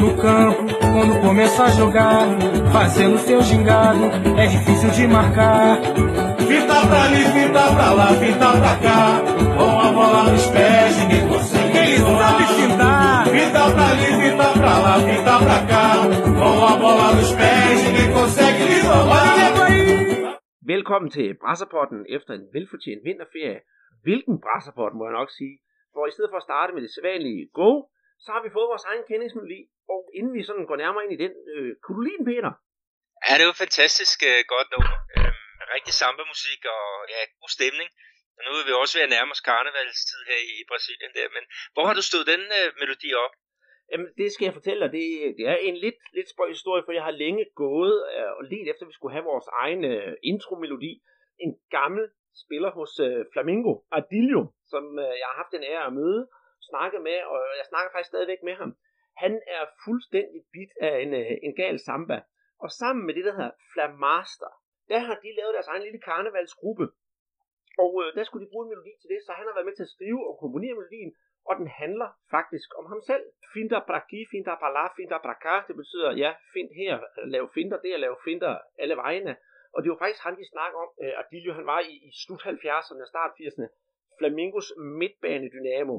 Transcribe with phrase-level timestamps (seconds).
[0.00, 0.62] No campo,
[0.94, 2.26] quando começa a jogar,
[2.72, 4.04] fazendo seu gingado,
[4.38, 5.78] é difícil de marcar.
[6.48, 9.20] Fita pra ali, fita pra lá, fita pra cá,
[9.56, 11.78] com a bola nos pés, ninguém consegue.
[11.78, 13.26] Ele sabe fintar.
[13.26, 15.86] Fita pra ali, fita pra lá, fita pra cá,
[16.38, 19.28] com a bola nos pés, ninguém consegue lhe roubar.
[20.62, 23.60] Velkommen til Brasserpotten efter en velfortjent vinterferie.
[24.04, 25.54] Hvilken Brasserpot, må jeg nok sige.
[25.94, 27.70] For i stedet for at starte med det sædvanlige go,
[28.24, 29.60] så har vi fået vores egen kendingsmelodi.
[29.92, 32.52] Og inden vi sådan går nærmere ind i den, øh, kunne du lide den, Peter?
[33.26, 34.96] Ja, det var fantastisk uh, godt nummer.
[35.16, 37.88] Øhm, rigtig samba-musik og ja, god stemning.
[38.36, 41.28] Og nu er vi også ved at nærme os karnevalstid her i Brasilien der.
[41.36, 41.44] Men
[41.74, 43.34] hvor har du stået den uh, melodi op?
[43.92, 44.90] Jamen, det skal jeg fortælle dig.
[44.98, 45.04] Det,
[45.38, 48.66] det er en lidt, lidt spøj historie, for jeg har længe gået øh, og let
[48.70, 50.92] efter, at vi skulle have vores egen øh, intro-melodi.
[51.44, 52.04] En gammel
[52.44, 54.42] spiller hos øh, Flamingo, Adilio,
[54.72, 56.20] som øh, jeg har haft den ære at møde,
[56.70, 58.70] snakket med, og jeg snakker faktisk stadigvæk med ham.
[59.22, 62.18] Han er fuldstændig bit af en, øh, en gal samba.
[62.64, 64.52] Og sammen med det, der hedder Flamaster,
[64.90, 66.86] der har de lavet deres egen lille karnevalsgruppe.
[67.84, 69.76] Og øh, der skulle de bruge en melodi til det, så han har været med
[69.76, 71.12] til at skrive og komponere melodien,
[71.48, 73.24] og den handler faktisk om ham selv.
[73.54, 76.94] Finter braki, aquí, pala, pra braka, det betyder, ja, find her,
[77.34, 79.36] lav finder der, lav finder alle vegne.
[79.74, 80.90] Og det var faktisk han, vi snakker om.
[81.02, 83.66] Øh, Adilio, han var i, i slut 70'erne og start 80'erne,
[84.18, 84.68] Flamingos
[85.00, 85.96] midtbane dynamo.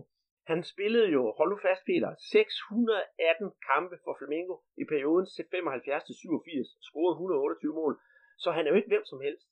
[0.51, 6.15] Han spillede jo, hold nu fast Peter, 618 kampe for Flamengo i perioden 75 til
[6.15, 7.93] 87, scorede 128 mål.
[8.43, 9.47] Så han er jo ikke hvem som helst.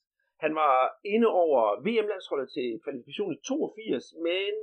[0.45, 0.75] Han var
[1.13, 4.53] inde over VM-landsholdet til kvalifikation i 82, men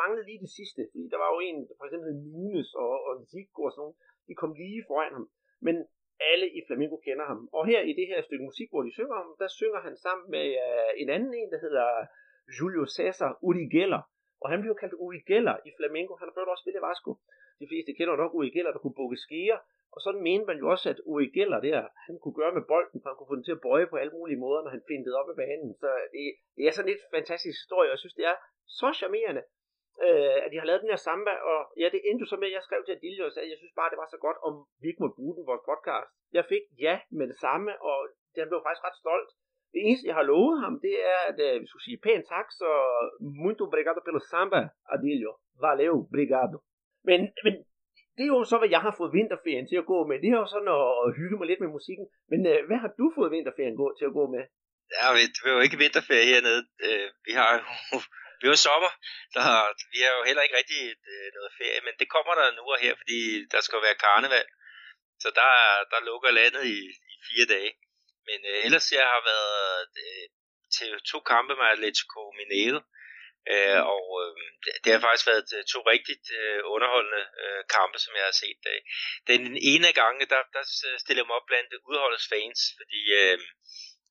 [0.00, 3.60] manglede lige det sidste, fordi der var jo en, for eksempel Nunes og, og Zico
[3.68, 3.96] og sådan noget.
[4.28, 5.26] de kom lige foran ham.
[5.66, 5.76] Men
[6.30, 7.40] alle i Flamengo kender ham.
[7.56, 10.26] Og her i det her stykke musik, hvor de synger om, der synger han sammen
[10.34, 11.88] med uh, en anden en, der hedder
[12.56, 14.00] Julio Cesar Urigella.
[14.42, 16.12] Og han blev kaldt Urigella i Flamengo.
[16.16, 17.10] Han har prøvet også spillet Vasco.
[17.60, 19.58] De fleste kender nok Urigella, der kunne bukke skier.
[19.94, 23.08] Og sådan mente man jo også, at Urigella der, han kunne gøre med bolden, for
[23.10, 25.30] han kunne få den til at bøje på alle mulige måder, når han fintede op
[25.30, 25.70] i banen.
[25.82, 26.22] Så det,
[26.56, 28.36] det er sådan lidt fantastisk historie, og jeg synes, det er
[28.80, 29.42] så charmerende,
[30.06, 32.56] øh, at de har lavet den her samba, og ja, det endte så med, at
[32.56, 34.52] jeg skrev til Adilio og sagde, at jeg synes bare, det var så godt, om
[34.80, 36.10] vi ikke måtte bruge den vores podcast.
[36.38, 37.98] Jeg fik ja med det samme, og
[38.36, 39.30] den blev faktisk ret stolt.
[39.72, 42.46] Det eneste, jeg har lovet ham, det er, at øh, vi skulle sige pænt tak,
[42.60, 42.68] så
[43.44, 44.60] muito obrigado pelo samba,
[44.94, 45.32] Adilio.
[45.64, 46.56] Valeu, obrigado.
[47.08, 47.54] Men, men
[48.16, 50.16] det er jo så, hvad jeg har fået vinterferien til at gå med.
[50.22, 52.06] Det er jo sådan at, at hygge mig lidt med musikken.
[52.30, 54.42] Men øh, hvad har du fået vinterferien gå, til at gå med?
[54.96, 56.62] Ja, det er jo ikke vinterferie hernede.
[56.86, 57.60] Øh, vi har jo
[58.40, 58.92] vi er sommer,
[59.32, 59.38] så
[59.92, 62.64] vi har jo heller ikke rigtig et, øh, noget ferie, men det kommer der nu
[62.74, 63.18] og her, fordi
[63.52, 64.48] der skal være karneval.
[65.22, 65.50] Så der,
[65.92, 66.78] der lukker landet i,
[67.12, 67.70] i fire dage.
[68.30, 70.26] Men øh, ellers jeg har været øh,
[70.76, 72.80] til to kampe med Atletico Mineiro,
[73.52, 74.32] øh, og øh,
[74.82, 78.62] det har faktisk været øh, to rigtigt øh, underholdende øh, kampe, som jeg har set.
[78.72, 78.80] Øh.
[79.32, 79.42] Den
[79.72, 80.62] ene af gangene, der, der
[81.02, 83.38] stiller jeg mig op blandt udholdets fans, fordi øh,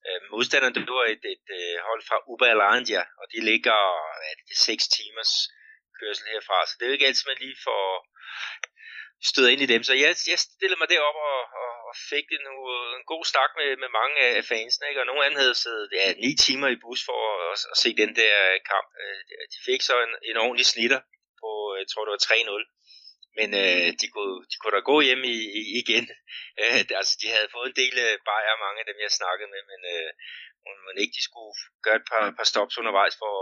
[0.08, 3.78] Øh, modstanderen, det var et, et, et øh, hold fra Uberlandia, og de ligger
[4.28, 5.32] er det, 6 timers
[5.98, 7.84] kørsel herfra, så det er jo ikke altid, man lige får
[9.30, 9.82] støder ind i dem.
[9.88, 13.50] Så jeg, jeg stillede mig derop og, og, og fik en, øh, en god snak
[13.58, 15.02] med, med mange af fansene, ikke?
[15.02, 17.40] og nogle af dem havde siddet ja, 9 timer i bus for at,
[17.72, 18.88] at se den der øh, kamp.
[19.02, 19.20] Øh,
[19.52, 21.00] de fik så en, en ordentlig snitter
[21.40, 21.48] på,
[21.80, 22.64] jeg tror det var 3-0.
[23.38, 26.06] Men øh, de, kunne, de kunne da gå hjem i, i, igen.
[26.62, 27.96] Øh, altså, de havde fået en del
[28.28, 30.10] bajer, mange af dem, jeg snakkede med, men øh,
[30.86, 31.52] man ikke de skulle
[31.84, 33.34] gøre et par, par stops undervejs, for,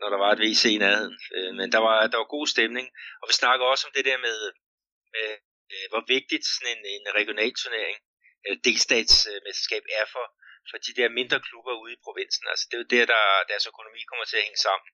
[0.00, 1.16] når der var et WC i nærheden.
[1.58, 2.86] Men der var, der var god stemning,
[3.20, 4.38] og vi snakker også om det der med,
[5.14, 5.28] med
[5.72, 7.98] øh, hvor vigtigt sådan en, en regional turnering,
[8.44, 10.26] eller delstatsmesterskab er for,
[10.70, 12.44] for de der mindre klubber ude i provinsen.
[12.52, 14.88] Altså, det er jo der, der deres økonomi kommer til at hænge sammen.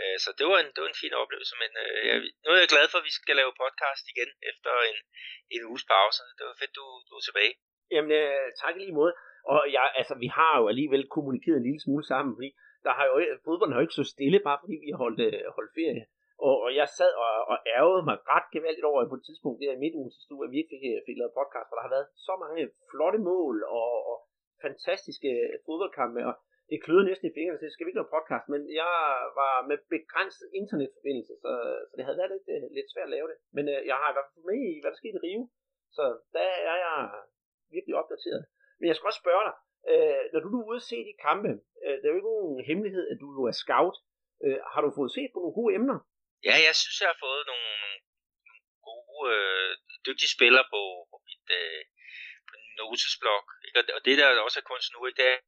[0.00, 2.60] Øh, så det var, en, det var en fin oplevelse, men øh, jeg, nu er
[2.62, 4.98] jeg glad for, at vi skal lave podcast igen efter en,
[5.54, 6.22] en uges pause.
[6.38, 7.54] Det var fedt, du, du er tilbage.
[7.94, 9.14] Jamen, øh, tak i lige måde.
[9.52, 12.50] Og jeg, altså, vi har jo alligevel kommunikeret en lille smule sammen, fordi
[12.86, 15.40] der har jo, fodbolden har jo ikke så stille, bare fordi vi har holdt, øh,
[15.56, 16.04] holdt ferie.
[16.46, 19.76] Og, og jeg sad og, og ærgede mig ret gevaldigt over på et tidspunkt der
[19.76, 21.96] i midtugen sidste uge, at vi ikke fik, øh, fik lavet podcast, for der har
[21.96, 24.16] været så mange flotte mål og, og
[24.66, 25.30] fantastiske
[25.66, 26.34] fodboldkampe, og
[26.70, 28.92] det kløede næsten i fingrene, så det skal vi ikke lave podcast, men jeg
[29.40, 31.50] var med begrænset internetforbindelse, så,
[31.88, 33.38] så det havde været lidt, øh, lidt svært at lave det.
[33.56, 35.42] Men øh, jeg har i hvert fald med i, hvad der skete i Rio,
[35.96, 36.04] så
[36.34, 36.96] der er jeg
[37.74, 38.42] virkelig opdateret.
[38.78, 39.54] Men jeg skal også spørge dig,
[39.92, 41.52] øh, når du er ude og se de kampe,
[41.84, 43.96] øh, der er jo ikke nogen hemmelighed, at du jo er scout.
[44.44, 45.98] Øh, har du fået set på nogle gode emner?
[46.44, 47.70] Ja, jeg synes, jeg har fået nogle,
[48.44, 49.70] nogle gode, øh,
[50.06, 51.82] dygtige spillere på, på mit øh,
[52.48, 53.46] på notesblok.
[53.66, 53.94] Ikke?
[53.96, 55.22] Og det der også er kunst nu, ikke?
[55.22, 55.38] det er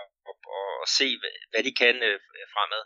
[0.00, 0.36] og,
[0.82, 2.20] og, se, hvad, hvad de kan øh,
[2.54, 2.84] fremad.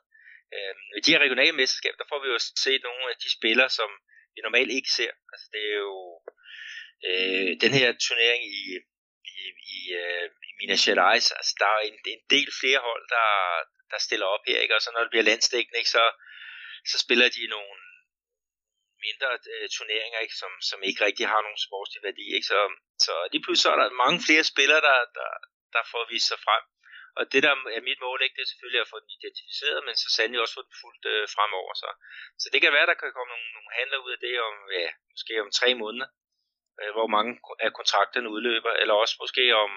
[0.54, 3.90] Øh, de her regionale mesterskaber, der får vi jo set nogle af de spillere, som
[4.34, 5.12] vi vi normalt ikke ser.
[5.32, 5.98] Altså det er jo
[7.08, 8.62] øh, den her turnering i,
[9.32, 9.36] i,
[9.76, 13.28] i, øh, i Minas Gerais, altså der er en, en del flere hold, der,
[13.92, 14.76] der stiller op her, ikke?
[14.76, 16.04] og så når det bliver landstækkende, ikke, så,
[16.90, 17.80] så spiller de nogle
[19.06, 22.26] mindre øh, turneringer, ikke, som, som ikke rigtig har nogen sportslig værdi.
[22.36, 22.46] Ikke?
[22.52, 22.58] Så,
[23.06, 25.30] så lige pludselig så er der mange flere spillere, der, der,
[25.74, 26.64] der får vist sig frem.
[27.18, 29.94] Og det, der er mit mål, ikke, det er selvfølgelig at få den identificeret, men
[30.02, 31.72] så sandelig også få den fuldt øh, fremover.
[31.82, 31.88] Så.
[32.42, 34.88] så det kan være, der kan komme nogle, nogle handler ud af det om, ja,
[35.14, 36.08] måske om tre måneder,
[36.80, 37.32] øh, hvor mange
[37.66, 39.72] af kontrakterne udløber, eller også måske om,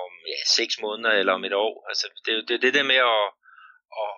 [0.00, 1.74] om ja, seks måneder eller om et år.
[1.90, 3.24] Altså, det er det, det der med at,
[4.02, 4.14] at,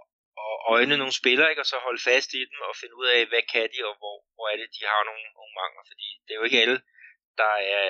[0.49, 3.21] at øjne nogle spillere, ikke, og så holde fast i dem og finde ud af,
[3.31, 5.85] hvad kan de, og hvor, hvor er det, de har nogle, nogle mangler.
[5.91, 6.79] Fordi det er jo ikke alle,
[7.41, 7.87] der er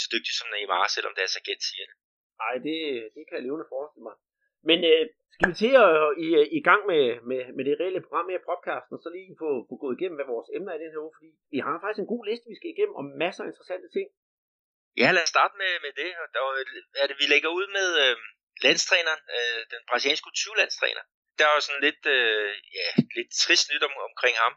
[0.00, 1.96] så dygtige som Neymar, selvom deres agent siger det.
[2.42, 2.76] Nej, det,
[3.14, 4.16] det kan jeg levende forestille mig.
[4.68, 5.04] Men øh,
[5.34, 5.90] skal vi til at
[6.24, 6.26] i,
[6.58, 9.48] i gang med, med, med det reelle program her i podcasten, og så lige få,
[9.68, 12.02] få gået igennem, hvad vores emner er i den her uge, fordi vi har faktisk
[12.02, 14.08] en god liste, vi skal igennem, og masser af interessante ting.
[15.00, 16.10] Ja, lad os starte med, med det.
[16.34, 16.42] Der
[17.02, 18.16] er det, vi lægger ud med øh,
[18.66, 21.04] landstræneren, øh, den brasilianske 20-landstræner.
[21.40, 24.52] Der er jo sådan lidt, øh, ja, lidt trist nyt om, omkring ham.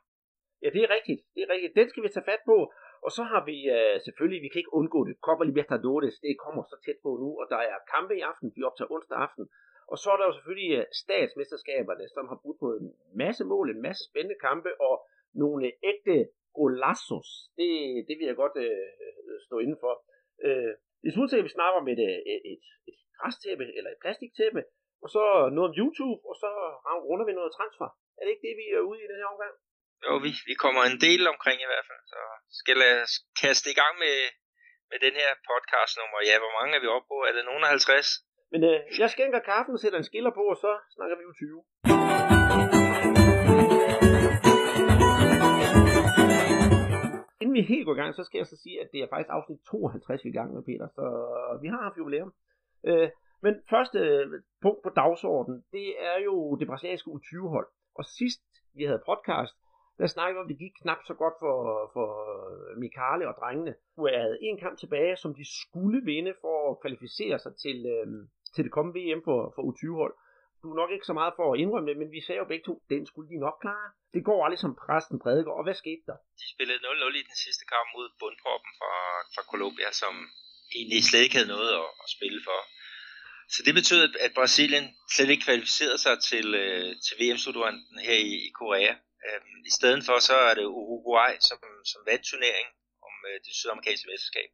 [0.64, 1.22] Ja, det er rigtigt.
[1.34, 1.78] Det er rigtigt.
[1.80, 2.58] Den skal vi tage fat på.
[3.06, 6.62] Og så har vi øh, selvfølgelig, vi kan ikke undgå det, Copa Libertadores, det kommer
[6.64, 9.46] så tæt på nu, og der er kampe i aften, vi optager onsdag aften.
[9.92, 12.88] Og så er der jo selvfølgelig øh, statsmesterskaberne, som har budt på en
[13.24, 14.96] masse mål, en masse spændende kampe, og
[15.44, 16.16] nogle ægte
[16.58, 17.30] golazos.
[17.60, 17.70] Det,
[18.08, 18.88] det vil jeg godt øh,
[19.48, 19.94] stå inden for.
[20.46, 20.74] Øh,
[21.08, 22.02] I synes at vi snakker om et,
[22.34, 24.62] et, et, et græstæppe, eller et plastiktæppe,
[25.04, 25.24] og så
[25.56, 26.50] noget om YouTube, og så
[27.08, 27.90] runder vi noget transfer.
[28.18, 29.54] Er det ikke det, vi er ude i den her omgang?
[30.06, 32.04] Jo, vi, vi kommer en del omkring i hvert fald.
[32.14, 32.20] Så
[32.60, 34.16] skal os kaste i gang med,
[34.92, 36.18] med den her podcast nummer.
[36.30, 37.18] Ja, hvor mange er vi oppe på?
[37.28, 38.10] Er det nogen af 50?
[38.54, 41.34] Men øh, jeg skænker kaffen og sætter en skiller på, og så snakker vi jo
[41.34, 41.64] 20.
[47.42, 49.32] Inden vi helt går i gang, så skal jeg så sige, at det er faktisk
[49.38, 50.88] afsnit 52, vi er i gang med, Peter.
[50.98, 51.06] Så
[51.62, 52.32] vi har haft jubilæum.
[52.90, 53.10] Øh,
[53.44, 54.26] men første øh,
[54.62, 57.68] punkt på dagsordenen, det er jo det brasilianske U20-hold.
[58.00, 58.42] Og sidst
[58.78, 59.54] vi havde podcast,
[60.00, 61.58] der snakkede om, at det gik knap så godt for,
[61.96, 62.10] for
[62.84, 63.74] Mikale og drengene.
[63.96, 68.08] Du havde en kamp tilbage, som de skulle vinde for at kvalificere sig til, øh,
[68.54, 70.16] til det kommende VM for, for U20-hold.
[70.62, 72.66] Du er nok ikke så meget for at indrømme det, men vi sagde jo begge
[72.66, 73.88] to, den skulle de nok klare.
[74.16, 76.18] Det går aldrig som præsten prædiker, og hvad skete der?
[76.42, 78.94] De spillede 0-0 i den sidste kamp mod bundproppen fra,
[79.34, 80.14] fra Colombia, som
[80.78, 82.60] egentlig slet ikke havde noget at, at spille for.
[83.54, 84.86] Så det betød, at Brasilien
[85.16, 88.94] slet ikke kvalificerede sig til, øh, til VM-slutrunden her i, i Korea.
[89.26, 91.60] Øhm, I stedet for så er det Uruguay, som,
[91.92, 92.68] som vandt turnering
[93.08, 94.50] om øh, det sydamerikanske mesterskab.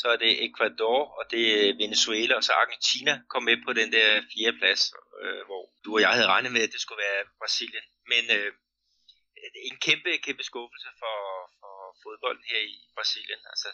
[0.00, 3.88] Så er det Ecuador, og det er Venezuela, og så Argentina kom med på den
[3.96, 4.82] der fjerde plads,
[5.22, 7.86] øh, hvor du og jeg havde regnet med, at det skulle være Brasilien.
[8.12, 8.50] Men øh,
[9.70, 11.16] en kæmpe, kæmpe skuffelse for,
[11.60, 13.42] for fodbolden her i Brasilien.
[13.52, 13.68] Altså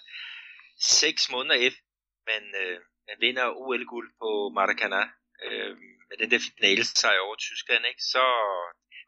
[1.01, 1.88] seks måneder efter,
[2.31, 2.79] man, øh,
[3.09, 5.03] man vinder OL-guld på Maracanã,
[5.45, 5.73] øh,
[6.09, 8.03] med den der finale sejr over Tyskland, ikke?
[8.15, 8.25] så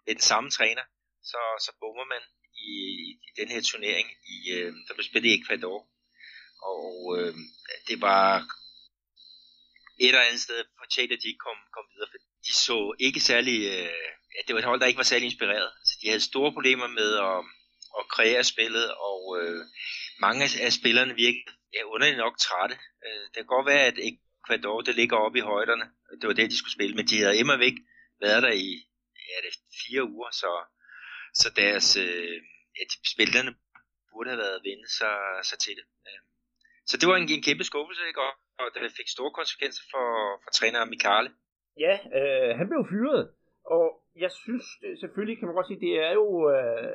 [0.05, 0.84] med den samme træner,
[1.31, 2.22] så, så bommer man
[2.70, 2.72] i,
[3.28, 5.78] i den her turnering, i, øh, der blev spillet i Ecuador.
[6.72, 6.88] Og
[7.19, 7.34] øh,
[7.88, 8.25] det var
[10.00, 13.20] et eller andet sted fortjent, at de ikke kom, kom videre, for de så ikke
[13.20, 15.70] særlig, øh, ja, det var et hold, der ikke var særlig inspireret.
[15.88, 17.40] Så de havde store problemer med at,
[17.99, 19.61] at kreere spillet, og øh,
[20.20, 22.77] mange af spillerne virkede ja, underligt nok trætte.
[23.06, 25.86] Øh, det kan godt være, at Ecuador det ligger oppe i højderne.
[26.20, 27.77] Det var det, de skulle spille, men de havde immer væk
[28.24, 28.70] været der i
[29.29, 30.50] ja, det fire uger, så
[31.34, 32.36] så deres øh,
[32.77, 33.53] ja, de spillerne
[34.10, 35.17] burde have været vendt sig,
[35.50, 35.86] sig til det.
[36.08, 36.20] Øh,
[36.91, 38.20] så det var en, en kæmpe skuffelse, ikke?
[38.27, 40.06] Og, og det fik store konsekvenser for,
[40.43, 41.31] for træner Mikale.
[41.84, 43.24] Ja, øh, han blev fyret,
[43.77, 43.84] og
[44.24, 46.93] jeg synes øh, selvfølgelig, kan man godt sige, det er jo, øh,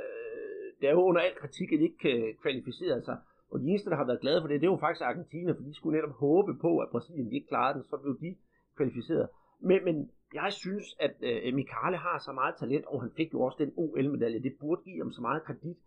[0.79, 3.17] det er jo under al kritik, at de ikke øh, kan kvalificere sig.
[3.51, 5.63] Og de eneste, der har været glade for det, det er jo faktisk Argentina, for
[5.63, 8.35] de skulle netop håbe på, at Brasilien ikke klarede den, så blev de
[8.77, 9.27] kvalificeret.
[9.59, 13.41] Men, men jeg synes, at øh, Mikale har så meget talent, og han fik jo
[13.41, 14.43] også den OL-medalje.
[14.43, 15.77] Det burde give ham så meget kredit,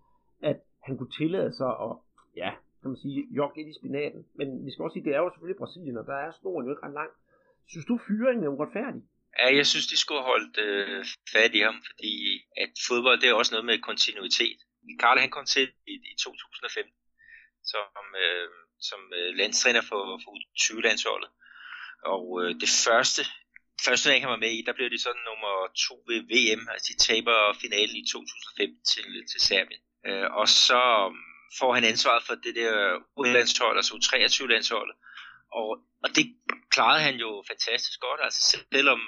[0.43, 1.93] at han kunne tillade sig at,
[2.37, 2.51] ja,
[2.81, 4.21] kan man sige, jogge lidt i spinaten.
[4.35, 6.73] Men vi skal også sige, det er jo selvfølgelig Brasilien, og der er snoren jo
[6.73, 7.11] ikke ret lang.
[7.73, 9.03] Synes du, fyringen er uretfærdig?
[9.39, 12.13] Ja, jeg synes, de skulle have holdt øh, fat i ham, fordi
[12.63, 14.59] at fodbold, det er også noget med kontinuitet.
[14.89, 16.93] Mikale, han kom til i, i 2015,
[17.71, 18.49] som, øh,
[18.89, 20.33] som øh, landstræner for, for
[20.63, 21.31] 20-landsholdet.
[22.15, 23.23] Og øh, det første
[23.85, 25.55] første turnering han var med i, der blev det sådan nummer
[25.89, 29.83] 2 ved VM, altså de taber finalen i 2005 til, til Serbien.
[30.09, 31.17] Øh, og så um,
[31.59, 32.75] får han ansvaret for det der
[33.21, 34.97] U-landshold, altså U23-landsholdet,
[35.59, 35.69] og,
[36.05, 36.27] og det
[36.75, 38.41] klarede han jo fantastisk godt, altså
[38.73, 39.01] selvom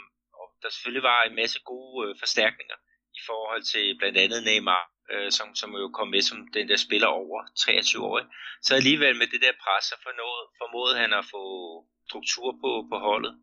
[0.62, 2.78] der selvfølgelig var en masse gode øh, forstærkninger
[3.18, 6.76] i forhold til blandt andet Neymar, øh, som, som jo kom med som den der
[6.76, 8.20] spiller over 23 år.
[8.62, 11.42] Så alligevel med det der pres, så formåede, formåede han at få
[12.08, 13.34] struktur på, på holdet.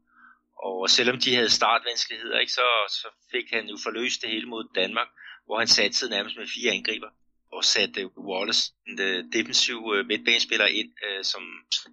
[0.67, 4.63] Og selvom de havde startvanskeligheder, ikke, så, så fik han jo forløst det hele mod
[4.75, 5.07] Danmark,
[5.45, 7.09] hvor han satte nærmest med fire angriber
[7.55, 11.43] og satte Wallace, den uh, defensiv uh, midtbanespiller, ind uh, som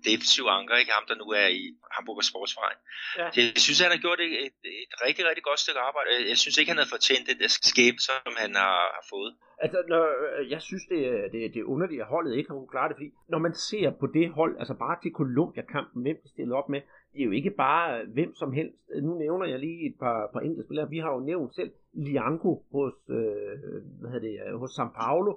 [0.08, 2.78] defensiv anker, ikke ham der nu er i Hamburger Sportsverein.
[3.18, 3.26] Ja.
[3.36, 6.08] Jeg synes, han har gjort et, et, et rigtig, rigtig godt stykke arbejde.
[6.32, 9.32] Jeg synes ikke, han har fortjent det der skæb, som han har, har fået.
[9.64, 10.04] Altså, når,
[10.54, 10.98] jeg synes, det,
[11.32, 13.90] det, det er underligt, at holdet ikke har kunnet klare det, fordi når man ser
[14.00, 16.80] på det hold, altså bare til Columbia-kampen, hvem de stillede op med,
[17.14, 18.76] det er jo ikke bare øh, hvem som helst.
[18.94, 20.90] Øh, nu nævner jeg lige et par, par enkelte spillere.
[20.90, 23.54] Vi har jo nævnt selv Lianco hos, øh,
[24.00, 25.32] hvad hedder det, øh, hos San Paulo,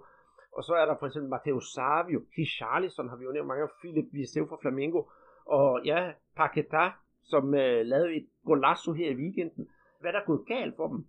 [0.58, 4.08] og så er der for eksempel Matteo Savio, Richarlison har vi jo nævnt mange, Philip
[4.14, 5.02] Viseu fra Flamengo,
[5.46, 6.00] og ja,
[6.36, 6.86] Paqueta,
[7.32, 9.64] som øh, lavede et golazo her i weekenden.
[10.00, 11.00] Hvad er der gået galt for dem?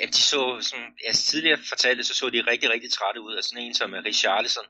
[0.00, 3.42] Ja, de så, som jeg tidligere fortalte, så så de rigtig, rigtig trætte ud af
[3.44, 4.68] sådan en som Richarlison.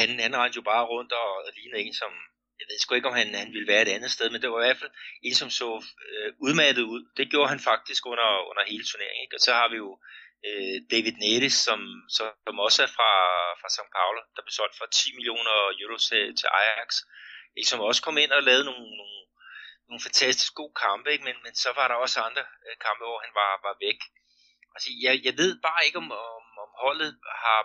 [0.00, 2.12] Han, han rendte jo bare rundt og, og lignede en, som,
[2.58, 4.60] jeg ved sgu ikke, om han, han ville være et andet sted, men det var
[4.60, 4.90] i hvert fald
[5.22, 5.68] en, som så
[6.08, 7.02] øh, udmattet ud.
[7.16, 9.24] Det gjorde han faktisk under, under hele turneringen.
[9.24, 9.36] Ikke?
[9.36, 9.90] Og så har vi jo
[10.48, 11.80] øh, David Neres, som,
[12.16, 13.10] som også er fra,
[13.60, 16.88] fra São Paulo, der blev solgt for 10 millioner euro til, til Ajax,
[17.56, 19.20] ikke, som også kom ind og lavede nogle, nogle,
[19.88, 21.24] nogle fantastisk gode kampe, ikke?
[21.28, 24.00] Men, men så var der også andre øh, kampe, hvor han var, var væk.
[24.74, 27.10] Altså, jeg, jeg ved bare ikke, om, om, om holdet
[27.44, 27.60] har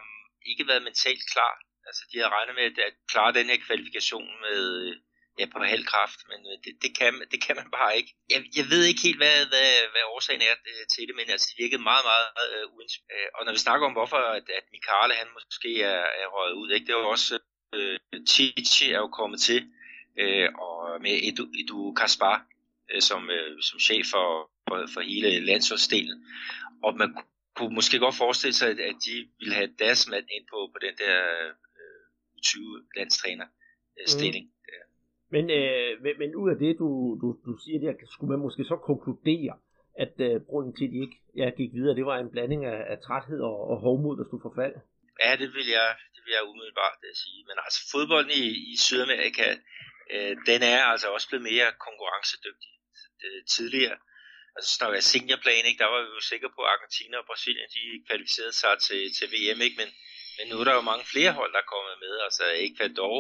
[0.51, 1.53] ikke været mentalt klar.
[1.89, 4.63] Altså, de har regnet med at klare den her kvalifikation med,
[5.39, 8.11] ja, på halv kraft, men øh, det, det, kan, det kan man bare ikke.
[8.33, 11.47] Jeg, jeg ved ikke helt, hvad, hvad, hvad årsagen er øh, til det, men altså,
[11.49, 12.27] det virkede meget, meget
[12.65, 13.29] uh.
[13.37, 16.69] Og når vi snakker om, hvorfor at, at Mikale, han måske er, er røget ud,
[16.71, 16.87] ikke?
[16.87, 17.33] det var også,
[17.77, 17.95] uh,
[18.31, 19.59] Chichi er jo kommet til,
[20.23, 22.37] uh, og med Edu, Edu Kaspar
[22.93, 24.27] uh, som, uh, som chef for,
[24.67, 26.17] for, for hele landsholdsdelen.
[26.83, 27.09] Og man
[27.55, 30.79] kunne måske godt forestille sig, at, at de ville have deres mand ind på, på
[30.85, 31.15] den der
[32.39, 33.47] 20 landstræner
[34.07, 34.45] stilling.
[34.45, 34.59] Mm.
[35.35, 36.89] Men, øh, men, men ud af det, du,
[37.21, 39.53] du, du siger der, skulle man måske så konkludere,
[40.03, 42.79] at øh, grunden til, at de ikke ja, gik videre, det var en blanding af,
[42.93, 44.75] af træthed og, og hovmod, der stod for fald?
[45.23, 47.41] Ja, det vil jeg, det vil jeg umiddelbart det øh, sige.
[47.49, 49.47] Men altså, fodbolden i, i Sydamerika,
[50.13, 52.73] øh, den er altså også blevet mere konkurrencedygtig
[53.25, 53.97] øh, tidligere.
[54.55, 57.69] Altså, når jeg seniorplan, ikke, der var vi jo sikre på, at Argentina og Brasilien,
[57.77, 59.77] de kvalificerede sig til, til VM, ikke?
[59.81, 59.89] Men,
[60.39, 62.13] men nu er der jo mange flere hold, der er kommet med.
[62.25, 63.17] Altså Ecuador,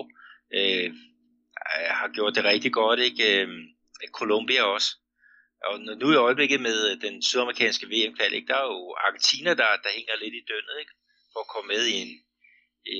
[0.57, 3.25] øh, øh har gjort det rigtig godt, ikke?
[3.41, 3.47] Øh,
[4.19, 4.89] Colombia også.
[5.65, 8.47] Og nu i øjeblikket med øh, den sydamerikanske VM-kval, ikke?
[8.47, 10.93] der er jo Argentina, der, der hænger lidt i dønnet, ikke?
[11.33, 12.11] for at komme med i en,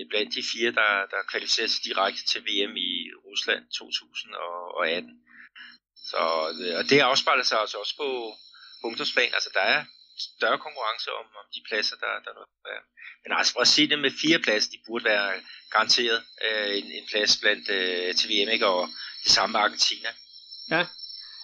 [0.09, 2.91] blandt de fire, der, der kvalificerer sig direkte til VM i
[3.25, 5.23] Rusland 2018.
[6.09, 6.21] Så,
[6.61, 8.09] øh, og det afspejler sig altså også på,
[8.79, 9.33] på ungdomsplan.
[9.38, 9.79] Altså der er
[10.19, 12.41] større konkurrence om, om de pladser, der, der nu
[12.75, 12.81] er.
[13.23, 15.27] Men altså Brasilien med fire pladser, de burde være
[15.73, 18.67] garanteret øh, en, en plads blandt øh, til VM, ikke?
[18.73, 18.81] og
[19.23, 20.09] det samme med Argentina.
[20.73, 20.81] Ja,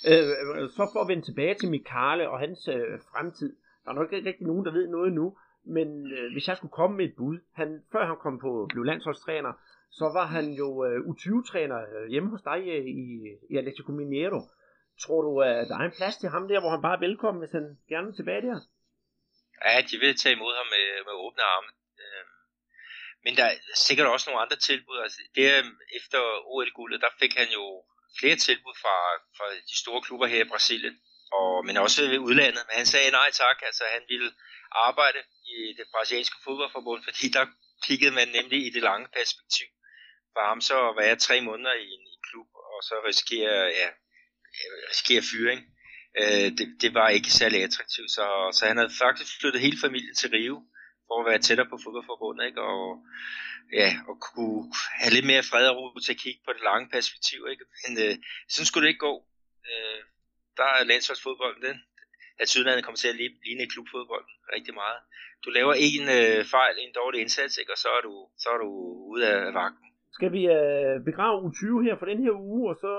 [0.09, 3.51] øh, så for at vende tilbage til Mikale og hans øh, fremtid.
[3.83, 5.27] Der er nok ikke rigtig nogen, der ved noget nu,
[5.75, 8.83] men øh, hvis jeg skulle komme med et bud, han, før han kom på blev
[8.83, 9.53] landsholdstræner,
[9.91, 13.05] så var han jo øh, U20-træner øh, hjemme hos dig øh, i,
[13.49, 14.41] i Atletico Mineiro.
[15.03, 17.41] Tror du, at der er en plads til ham der, hvor han bare er velkommen,
[17.41, 18.59] hvis han gerne vil tilbage der?
[19.65, 21.71] Ja, de vil tage imod ham med, med åbne arme.
[22.03, 22.33] Øhm,
[23.23, 23.55] men der er
[23.87, 24.97] sikkert også nogle andre tilbud.
[25.05, 26.19] Altså, det, øhm, efter
[26.53, 27.65] OL-guldet, der fik han jo
[28.19, 28.95] flere tilbud fra,
[29.37, 30.95] fra de store klubber her i Brasilien,
[31.37, 32.63] og, men også ved udlandet.
[32.67, 34.31] Men han sagde nej tak, altså han ville
[34.71, 35.19] arbejde
[35.53, 37.45] i det brasilianske fodboldforbund, fordi der
[37.87, 39.67] kiggede man nemlig i det lange perspektiv.
[40.33, 43.57] For ham så at være tre måneder i en, i en klub, og så risikere,
[43.81, 43.89] ja,
[44.89, 45.61] risikere fyring
[46.21, 48.11] øh, det, det var ikke særlig attraktivt.
[48.11, 48.25] Så,
[48.57, 50.55] så han havde faktisk flyttet hele familien til Rio,
[51.07, 52.61] for at være tættere på fodboldforbundet, ikke?
[52.61, 52.83] Og,
[53.73, 56.89] ja, og kunne have lidt mere fred og ro til at kigge på det lange
[56.95, 57.39] perspektiv.
[57.51, 57.65] Ikke?
[57.83, 58.15] Men øh,
[58.49, 59.15] sådan skulle det ikke gå.
[59.69, 60.01] Øh,
[60.57, 61.77] der er landsholdsfodbolden, den
[62.39, 64.99] at Sydlandet kommer til at ligne klubfodbold rigtig meget.
[65.45, 67.71] Du laver en øh, fejl, en dårlig indsats, ikke?
[67.73, 68.69] og så er du, så er du
[69.11, 69.89] ude af vagten.
[70.17, 72.91] Skal vi øh, begrave U20 her for den her uge, og så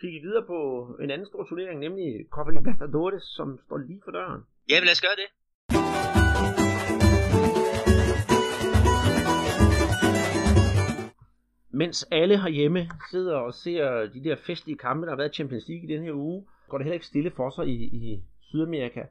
[0.00, 0.58] kigge videre på
[1.02, 4.42] en anden stor turnering, nemlig Copa Libertadores, som står lige for døren?
[4.70, 5.28] Ja, lad os gøre det.
[11.70, 15.84] Mens alle herhjemme sidder og ser de der festlige kampe, der har været Champions League
[15.84, 19.02] i den her uge, går det heller ikke stille for sig i, i Sydamerika.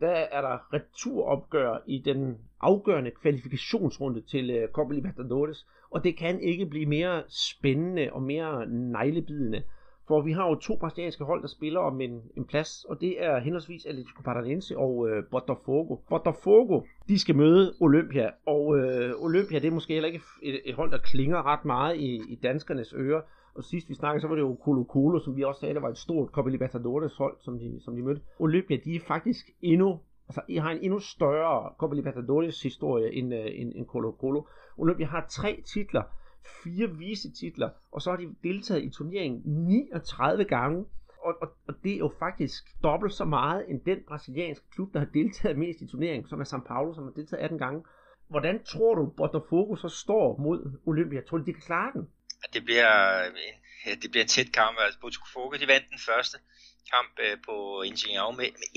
[0.00, 6.40] Der er der returopgør i den afgørende kvalifikationsrunde til uh, Copa Libertadores, og det kan
[6.40, 9.62] ikke blive mere spændende og mere neglebidende.
[10.08, 13.24] For vi har jo to brasilianske hold, der spiller om en, en plads, og det
[13.24, 15.96] er henholdsvis Atletico Paranaense og øh, Botafogo.
[16.08, 20.74] Botafogo, de skal møde Olympia, og øh, Olympia, det er måske heller ikke et, et
[20.74, 23.20] hold, der klinger ret meget i, i danskernes ører.
[23.54, 25.80] Og sidst vi snakkede, så var det jo Colo Colo, som vi også sagde, der
[25.80, 28.20] var et stort Copa Libertadores hold, som de, som de mødte.
[28.38, 29.98] Olympia, de er faktisk endnu
[30.28, 34.42] altså, I har en endnu større Copa Libertadores historie end, øh, end, end Colo Colo.
[34.78, 36.02] Olympia har tre titler,
[36.64, 40.84] fire visetitler, og så har de deltaget i turneringen 39 gange.
[41.22, 44.98] Og, og, og det er jo faktisk dobbelt så meget end den brasilianske klub, der
[44.98, 47.84] har deltaget mest i turneringen, som er São Paulo, som har deltaget 18 gange.
[48.28, 51.20] Hvordan tror du, Botafogo så står mod Olympia?
[51.20, 52.08] Tror du, de kan klare den?
[52.52, 53.36] Det bliver en,
[54.02, 54.76] det bliver en tæt kamp.
[54.80, 56.38] Altså, Botafogo, de vandt den første
[56.94, 58.68] kamp øh, på Ingenieur med, med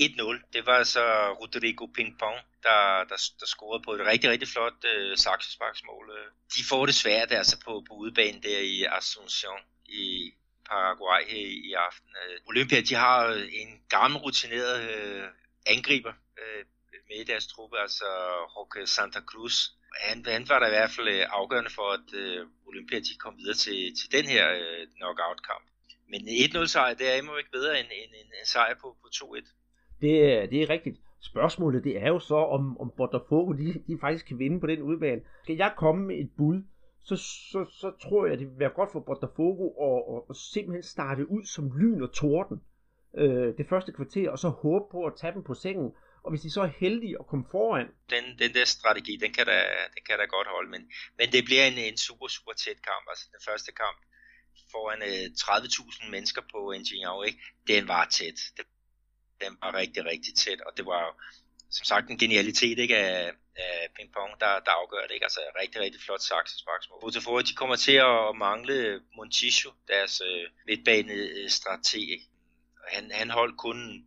[0.42, 0.50] 1-0.
[0.52, 5.16] Det var så Rodrigo Pingpong, der, der, der scorede på et rigtig, rigtig flot øh,
[5.16, 6.10] saksesparksmål.
[6.56, 10.32] De får det svært altså på, på udebanen der i Asunción i
[10.70, 12.10] Paraguay her i, i aften.
[12.22, 15.24] Øh, Olympia, de har øh, en gammel rutineret øh,
[15.66, 16.64] angriber øh,
[17.08, 18.04] med i deres truppe, altså
[18.56, 19.56] Roque Santa Cruz.
[20.00, 23.38] Han, han var der i hvert fald øh, afgørende for, at øh, Olympia de kom
[23.38, 25.64] videre til, til den her øh, knockout-kamp.
[26.10, 29.08] Men 1-0 sejr, det er imod ikke bedre end, end, end en sejr på, på
[29.14, 29.60] 2-1.
[30.00, 30.96] Det, det er rigtigt.
[31.22, 34.82] Spørgsmålet det er jo så, om, om Botafogo de, de faktisk kan vinde på den
[34.82, 35.20] udbane.
[35.42, 36.62] Skal jeg komme med et bud,
[37.02, 40.82] så, så, så tror jeg, det vil være godt for Botafogo at, at, at simpelthen
[40.82, 42.58] starte ud som lyn og torden
[43.18, 45.92] øh, det første kvarter, og så håbe på at tage dem på sengen.
[46.24, 47.86] Og hvis de så er heldige at komme foran...
[48.10, 49.58] Den, den der strategi, den kan da,
[49.94, 50.82] den kan da godt holde, men,
[51.18, 53.04] men det bliver en, en super, super tæt kamp.
[53.12, 53.98] Altså den første kamp,
[54.70, 57.40] foran øh, 30.000 mennesker på Ingenieur, ikke?
[57.66, 58.40] den var tæt.
[59.40, 61.12] Den var rigtig, rigtig tæt, og det var jo
[61.70, 65.14] som sagt en genialitet ikke, af, af pingpong, der, der afgør det.
[65.14, 65.24] Ikke?
[65.24, 67.00] Altså rigtig, rigtig flot saksesparksmål.
[67.00, 72.10] Botafogo, de kommer til at mangle Montijo, deres øh, midtbanestrateg.
[72.12, 72.18] Øh,
[72.88, 74.04] han, han holdt kun,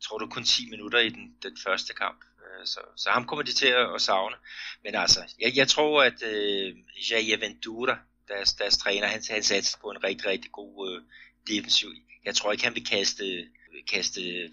[0.00, 2.20] tror du, kun 10 minutter i den, den første kamp.
[2.44, 4.36] Øh, så, så ham kommer de til at, at savne.
[4.84, 6.76] Men altså, jeg, jeg tror, at øh,
[7.10, 7.98] Jair Ventura,
[8.28, 11.02] deres, deres træner, han, han satte på en rigtig, rigtig god øh,
[11.48, 11.88] defensiv.
[12.24, 13.24] Jeg tror ikke, han vil kaste,
[13.92, 14.50] kaste øh,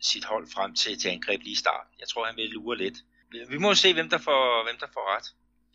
[0.00, 1.92] sit hold frem til, til angreb lige i starten.
[2.00, 2.98] Jeg tror, han vil lure lidt.
[3.48, 5.26] Vi må se, hvem der får, hvem der får ret.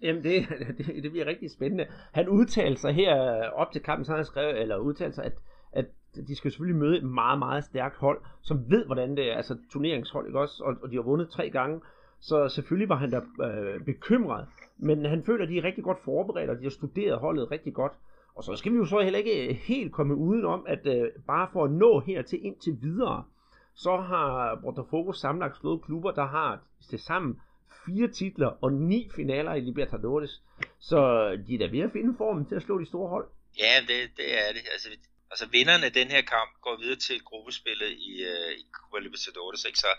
[0.01, 1.87] Jamen, det, det, det bliver rigtig spændende.
[2.13, 5.33] Han udtalte sig her øh, op til kampen, så han skrev, eller udtalte sig, at,
[5.73, 5.85] at
[6.27, 9.57] de skal selvfølgelig møde et meget, meget stærkt hold, som ved, hvordan det er, altså
[9.71, 10.63] turneringshold, ikke også?
[10.63, 11.81] Og, og de har vundet tre gange.
[12.21, 14.47] Så selvfølgelig var han da øh, bekymret.
[14.79, 17.73] Men han føler, at de er rigtig godt forberedt, og de har studeret holdet rigtig
[17.73, 17.93] godt.
[18.35, 21.11] Og så skal vi jo så heller ikke øh, helt komme uden om, at øh,
[21.27, 23.23] bare for at nå hertil indtil videre,
[23.75, 27.41] så har Botafogo samlet slået klubber, der har til sammen
[27.85, 30.41] fire titler og ni finaler i Libertadores.
[30.79, 33.27] Så øh, de er da ved at finde formen til at slå de store hold.
[33.59, 34.63] Ja, det, det er det.
[34.73, 34.89] Altså,
[35.31, 39.65] altså vinderne af den her kamp går videre til gruppespillet i, uh, i Copa Libertadores.
[39.65, 39.79] Ikke?
[39.79, 39.91] Så,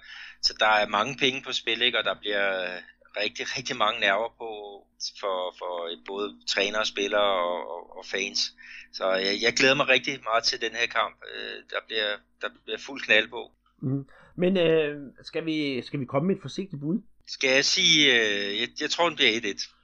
[0.43, 1.99] så der er mange penge på spil, ikke?
[1.99, 2.47] og der bliver
[3.17, 4.49] rigtig, rigtig mange nerver på
[5.21, 5.73] for, for
[6.07, 8.41] både trænere, spillere og, og, og fans.
[8.93, 11.17] Så jeg, jeg glæder mig rigtig meget til den her kamp.
[11.35, 13.53] Øh, der bliver, der bliver fuld knald på.
[13.83, 14.07] Mm.
[14.37, 17.03] Men øh, skal, vi, skal vi komme med et forsigtigt bud?
[17.27, 19.77] Skal jeg sige, øh, jeg, jeg tror, den bliver 1-1.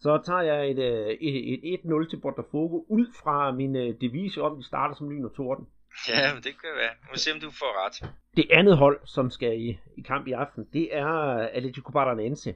[0.00, 4.42] Så tager jeg et, øh, et, et 1-0 til Botafogo ud fra min øh, devise
[4.42, 5.66] om, at de starter som lyn og torden.
[6.08, 6.92] Ja, det kan være.
[7.02, 8.10] Vi må se, om du får ret.
[8.36, 11.08] Det andet hold, som skal i, i kamp i aften, det er
[11.56, 12.54] Atletico Paranaense.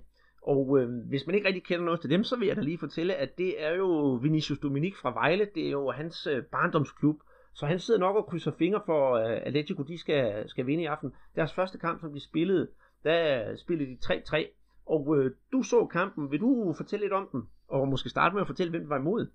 [0.53, 2.79] Og øh, hvis man ikke rigtig kender noget til dem, så vil jeg da lige
[2.79, 5.49] fortælle, at det er jo Vinicius Dominik fra Vejle.
[5.55, 7.17] Det er jo hans øh, barndomsklub.
[7.55, 10.83] Så han sidder nok og krydser fingre for, at øh, Atletico de skal, skal vinde
[10.83, 11.15] i aften.
[11.37, 12.71] Deres første kamp, som de spillede,
[13.05, 14.47] der øh, spillede de 3-3.
[14.87, 16.31] Og øh, du så kampen.
[16.31, 17.43] Vil du fortælle lidt om den?
[17.69, 19.31] Og måske starte med at fortælle, hvem det var imod?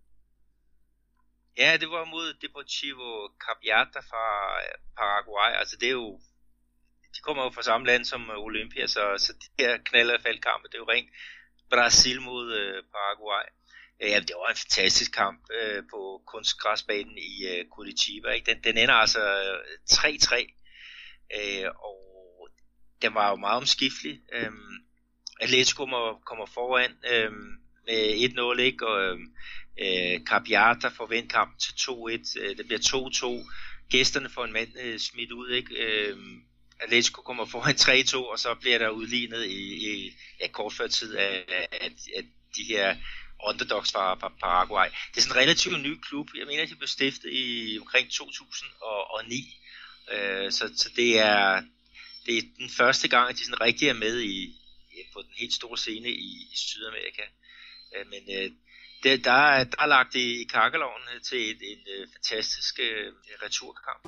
[1.58, 3.10] Ja, det var mod Deportivo
[3.46, 4.26] Capiata fra
[4.64, 5.52] øh, Paraguay.
[5.60, 6.20] Altså det er jo
[7.24, 10.76] kommer jo fra samme land som øh, Olympia, så, så de her knaller faldkampe, det
[10.76, 11.10] er jo rent
[11.70, 13.46] Brasil mod øh, Paraguay.
[14.02, 18.30] Øh, ja, det var en fantastisk kamp øh, på kunstgræsbanen i øh, Curitiba.
[18.30, 18.52] Ikke?
[18.52, 19.20] Den, den ender altså
[19.92, 20.36] 3-3,
[21.38, 22.00] øh, og
[23.02, 24.22] den var jo meget omskiftelig.
[24.34, 24.52] Øh,
[25.42, 27.32] Atletico kommer, kommer foran øh,
[27.88, 28.88] med 1-0, ikke?
[28.88, 29.36] og øhm,
[29.80, 32.42] øh, Capiata får vendt kampen til 2-1.
[32.42, 33.52] Øh, det bliver 2-2.
[33.90, 35.76] Gæsterne får en mand øh, smidt ud, ikke?
[35.76, 36.18] Øh,
[36.80, 41.16] Atletico kommer foran 3-2, og så bliver der udlignet i, i ja, kort før tid
[41.16, 42.24] af, af, af
[42.56, 42.96] de her
[43.50, 44.88] underdogs fra Paraguay.
[45.12, 46.28] Det er sådan en relativt ny klub.
[46.38, 49.60] Jeg mener, at de blev stiftet i omkring 2009.
[50.12, 51.62] Øh, så, så det er
[52.26, 54.60] det er den første gang, at de sådan rigtig er med i,
[55.14, 57.22] på den helt store scene i, i Sydamerika.
[57.96, 58.52] Øh, men øh,
[59.04, 64.04] det, der, er, der er lagt i, kakkeloven til en, en øh, fantastisk øh, returkamp.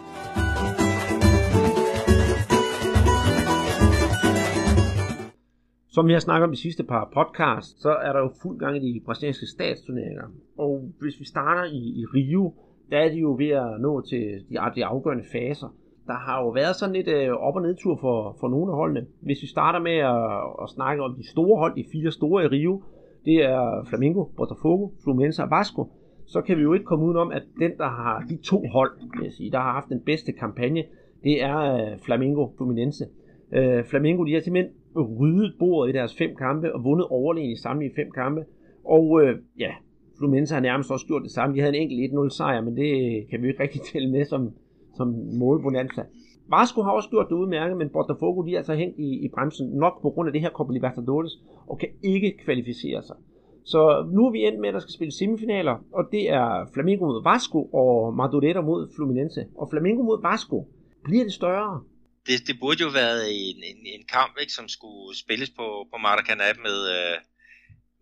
[5.96, 8.78] Som vi har snakket om de sidste par podcasts, så er der jo fuld gang
[8.78, 10.24] i de brasilianske statsturneringer.
[10.58, 12.54] Og hvis vi starter i, i Rio,
[12.92, 15.76] der er de jo ved at nå til de, de afgørende faser.
[16.08, 19.06] Der har jo været sådan lidt øh, op- og nedtur for, for nogle af holdene.
[19.22, 22.48] Hvis vi starter med at, at snakke om de store hold, de fire store i
[22.48, 22.84] Rio,
[23.26, 25.92] det er Flamengo, Botafogo, Fluminense og Vasco,
[26.26, 29.24] så kan vi jo ikke komme udenom, at den, der har de to hold, vil
[29.24, 30.84] jeg sige, der har haft den bedste kampagne,
[31.24, 33.06] det er øh, Flamengo Fluminense.
[33.52, 37.56] Øh, Flamengo, de har simpelthen ryddet bordet i deres fem kampe og vundet overlegen i
[37.56, 38.46] samtlige fem kampe.
[38.86, 39.72] Og øh, ja,
[40.18, 41.56] Fluminense har nærmest også gjort det samme.
[41.56, 42.90] De havde en enkelt 1-0 sejr, men det
[43.30, 44.52] kan vi ikke rigtig tælle med som,
[44.96, 46.04] som målbonanza.
[46.50, 49.70] Vasco har også gjort det udmærket, men Botafogo de er altså hængt i, i bremsen
[49.70, 51.32] nok på grund af det her Copa Libertadores
[51.68, 53.16] og kan ikke kvalificere sig.
[53.64, 57.06] Så nu er vi endt med, at der skal spille semifinaler, og det er Flamengo
[57.06, 59.46] mod Vasco og Madureira mod Fluminense.
[59.58, 60.68] Og Flamengo mod Vasco,
[61.04, 61.82] bliver det større?
[62.28, 65.98] Det, det burde jo være en, en, en kamp, ikke, som skulle spilles på, på
[65.98, 67.18] Maracanã med, øh,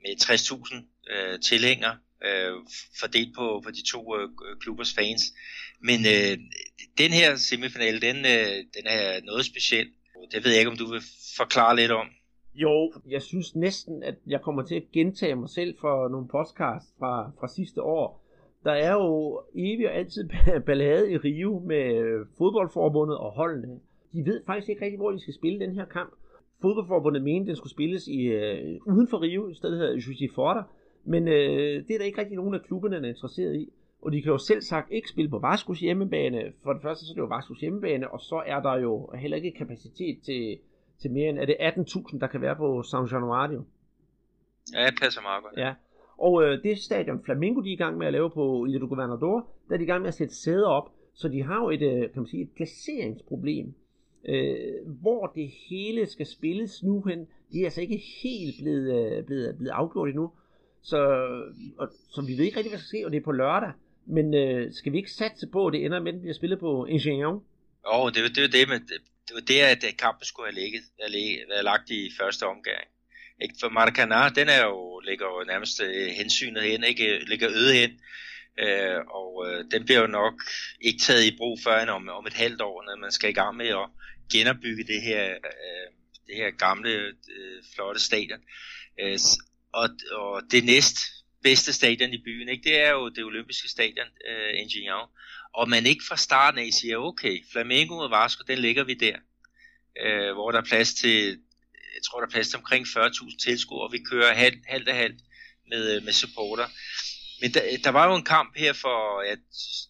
[0.02, 2.54] med 60.000 øh, tilhængere øh,
[3.00, 4.30] fordelt på, på de to øh,
[4.62, 5.22] klubbers fans.
[5.80, 6.38] Men øh,
[6.98, 9.88] den her semifinale, den, øh, den er noget speciel.
[10.32, 11.02] Det ved jeg ikke, om du vil
[11.38, 12.08] forklare lidt om.
[12.56, 16.94] Jo, jeg synes næsten, at jeg kommer til at gentage mig selv for nogle podcasts
[17.00, 18.24] fra, fra sidste år.
[18.64, 20.30] Der er jo evig og altid
[20.68, 21.86] ballade i Rio med
[22.38, 23.80] fodboldforbundet og holdene.
[24.14, 26.14] De ved faktisk ikke rigtig, hvor de skal spille den her kamp.
[26.62, 30.36] Fodboldforbundet mente, at den skulle spilles i, uh, uden for Rio, i stedet hedder Juicy
[30.36, 30.62] Forta.
[31.04, 31.34] Men uh,
[31.86, 33.70] det er der ikke rigtig nogen af klubberne, der er interesseret i.
[34.02, 36.54] Og de kan jo selv sagt ikke spille på Vascos hjemmebane.
[36.64, 39.38] For det første så er det jo Vascos hjemmebane, og så er der jo heller
[39.38, 40.58] ikke kapacitet til,
[41.02, 43.64] til mere end, er det 18.000, der kan være på San Januario?
[44.74, 45.58] Ja, det passer meget godt.
[45.58, 45.74] Ja.
[46.18, 48.88] Og øh, det stadion Flamengo, de er i gang med at lave på Ilha do
[48.88, 51.70] Governador, der er de i gang med at sætte sæder op, så de har jo
[51.70, 53.74] et, øh, kan man sige, et placeringsproblem.
[54.30, 57.20] Øh, hvor det hele skal spilles nu hen,
[57.52, 60.32] det er altså ikke helt blevet, øh, blevet, blevet afgjort endnu.
[60.82, 60.98] Så,
[61.78, 63.72] og, så vi ved ikke rigtig, hvad der skal ske, og det er på lørdag.
[64.06, 66.60] Men øh, skal vi ikke satse på, at det ender med, at vi bliver spillet
[66.60, 67.32] på Ingenieur?
[67.32, 67.42] Jo,
[67.86, 70.60] oh, det er det, det, med, det, det var det, at øh, kampen skulle have
[70.60, 70.84] ligget,
[71.50, 72.84] været lagt i første omgang.
[73.42, 73.56] Ikke?
[73.62, 77.26] For Maracana, den er jo, ligger jo nærmest øh, hensynet hen, ikke?
[77.32, 77.92] ligger øde hen.
[78.60, 80.34] Øh, og øh, den bliver jo nok
[80.82, 83.34] ikke taget i brug før end om, om et halvt år, når man skal i
[83.34, 83.90] gang med at
[84.32, 85.88] genopbygge det her, øh,
[86.28, 86.90] det her gamle,
[87.36, 88.40] øh, flotte stadion.
[89.00, 89.20] Øh,
[89.74, 90.98] og, og det næst
[91.44, 92.64] bedste stadion i byen, ikke?
[92.64, 95.12] det er jo det olympiske stadion, øh, Ingenieur.
[95.54, 99.18] Og man ikke fra starten af siger, okay, Flamengo og Vasco, den ligger vi der.
[100.02, 101.26] Øh, hvor der er plads til,
[101.96, 105.22] jeg tror der er plads til omkring 40.000 tilskuere, og vi kører halvt, halvt halvt
[105.70, 106.68] med, øh, med supporter.
[107.44, 109.36] Men der, der var jo en kamp her for ja,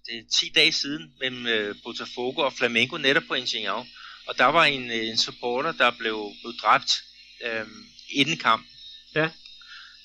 [0.06, 3.88] det er 10 dage siden mellem øh, Botafogo og Flamengo netop på Ingenieur.
[4.28, 7.04] Og der var en, en supporter, der blev, blev dræbt
[7.46, 7.68] øh,
[8.10, 8.66] inden kamp.
[9.16, 9.26] Ja.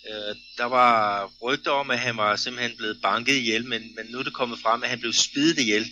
[0.09, 4.19] Øh, der var rygter om, at han var simpelthen blevet banket ihjel, men, men nu
[4.19, 5.87] er det kommet frem, at han blev spidet ihjel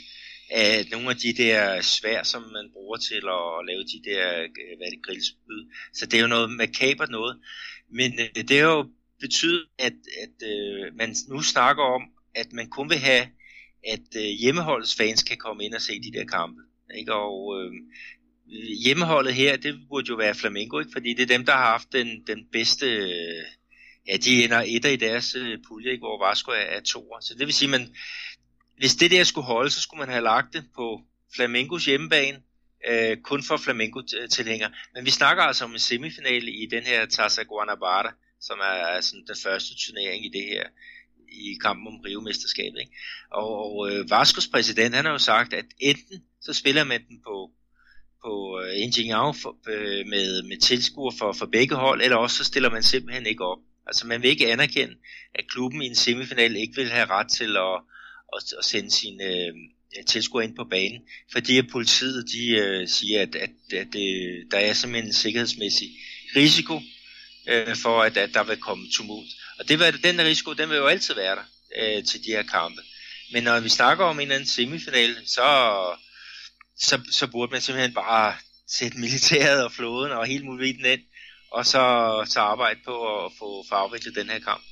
[0.51, 4.77] af nogle af de der svær, som man bruger til at lave de der, øh,
[4.79, 5.63] hvad det, grillspyd.
[5.95, 7.39] Så det er jo noget makabert noget.
[7.93, 8.91] Men øh, det har jo
[9.21, 12.03] betyde, at, at øh, man nu snakker om,
[12.35, 13.27] at man kun vil have,
[13.89, 16.63] at øh, hjemmeholdets fans kan komme ind og se de der kampe.
[16.99, 17.15] Ikke?
[17.15, 17.73] Og øh,
[18.85, 20.93] hjemmeholdet her, det burde jo være Flamengo, ikke?
[20.93, 22.87] fordi det er dem, der har haft den, den bedste...
[22.87, 23.45] Øh,
[24.09, 27.21] ja, de ender etter i deres øh, pulje, ikke, hvor Vasco er, er toer.
[27.21, 27.95] Så det vil sige, man,
[28.79, 31.01] hvis det der skulle holde, så skulle man have lagt det på
[31.35, 32.43] Flamengos hjemmebane,
[32.89, 34.71] øh, kun for Flamengo-tilhængere.
[34.95, 38.15] Men vi snakker altså om en semifinale i den her Taça Guanabara,
[38.47, 40.65] som er sådan den første turnering i det her
[41.29, 42.79] i kampen om Rio-mesterskabet.
[42.81, 42.97] Ikke?
[43.31, 47.21] Og, og øh, Vaskos præsident, han har jo sagt, at enten så spiller man den
[47.27, 47.51] på,
[48.25, 52.45] på øh, Ingenieur for, øh, med, med tilskuer for, for begge hold, eller også så
[52.45, 53.59] stiller man simpelthen ikke op.
[53.87, 54.95] Altså man vil ikke anerkende,
[55.35, 57.77] at klubben i en semifinal ikke vil have ret til at,
[58.37, 59.55] at, at sende sine øh,
[60.07, 64.59] tilskuere ind på banen, fordi at politiet de øh, siger, at, at, at øh, der
[64.59, 65.89] er simpelthen en sikkerhedsmæssig
[66.37, 66.81] risiko
[67.47, 69.31] øh, for, at, at der vil komme tumult.
[69.59, 71.47] Og det vil, den risiko, den vil jo altid være der
[71.79, 72.83] øh, til de her kampe.
[73.33, 75.49] Men når vi snakker om en eller anden semifinal, så,
[76.79, 78.35] så, så burde man simpelthen bare
[78.69, 81.01] sætte militæret og flåden og hele muligheden ind,
[81.51, 81.83] og så,
[82.29, 84.63] så arbejde på at få, få afviklet den her kamp.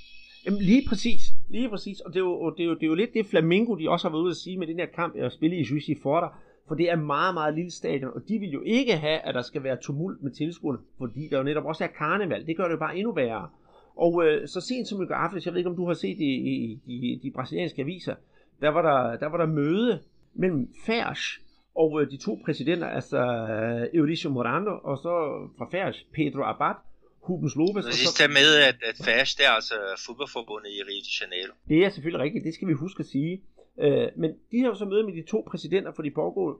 [0.46, 2.94] Jamen lige præcis, lige præcis, og det er, jo, det, er jo, det er jo
[2.94, 5.32] lidt det Flamingo, de også har været ude at sige med den her kamp, at
[5.32, 6.28] spille i Juicy Forter,
[6.68, 9.42] for det er meget, meget lille stadion, og de vil jo ikke have, at der
[9.42, 12.72] skal være tumult med tilskuerne, fordi der jo netop også er karneval, det gør det
[12.72, 13.48] jo bare endnu værre.
[13.96, 16.18] Og øh, så sent som i går aftes, jeg ved ikke om du har set
[16.18, 18.14] det i, i, i de brasilianske aviser,
[18.60, 20.00] der var der, der, var der møde
[20.34, 21.40] mellem Færs
[21.74, 25.14] og øh, de to præsidenter, altså øh, Euricio Morando og så
[25.58, 26.74] fra Færs, Pedro Abad,
[27.28, 27.86] Rubens Lopez.
[27.86, 29.74] Og så tage med, at, at Færs det er altså
[30.06, 31.52] fodboldforbundet i Rio de Janeiro.
[31.68, 33.42] Det er selvfølgelig rigtigt, det skal vi huske at sige.
[33.78, 36.10] Øh, men de har jo så møde med de to præsidenter for de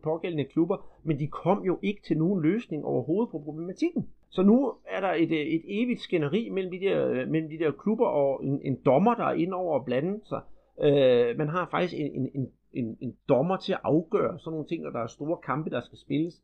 [0.02, 4.08] pågældende klubber, men de kom jo ikke til nogen løsning overhovedet på problematikken.
[4.30, 7.58] Så nu er der et, øh, et evigt skænderi mellem de der, øh, mellem de
[7.58, 10.40] der klubber og en, en dommer, der er inde over at blande sig.
[10.82, 14.68] Øh, man har faktisk en, en, en, en, en dommer til at afgøre sådan nogle
[14.68, 16.34] ting, og der er store kampe, der skal spilles.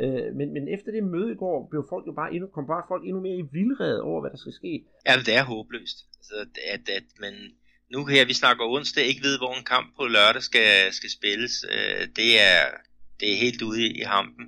[0.00, 2.84] Øh, men, men efter det møde i går, blev folk jo bare endnu, kom bare
[2.88, 4.84] folk endnu mere i vildrede over, hvad der skal ske.
[5.06, 5.98] Ja, det er håbløst.
[6.18, 6.34] Altså,
[6.74, 7.34] at, at man
[7.92, 11.64] nu her, vi snakker onsdag, ikke ved, hvor en kamp på lørdag skal, skal spilles.
[11.70, 12.64] Øh, det, er,
[13.20, 14.46] det er helt ude i, i hampen.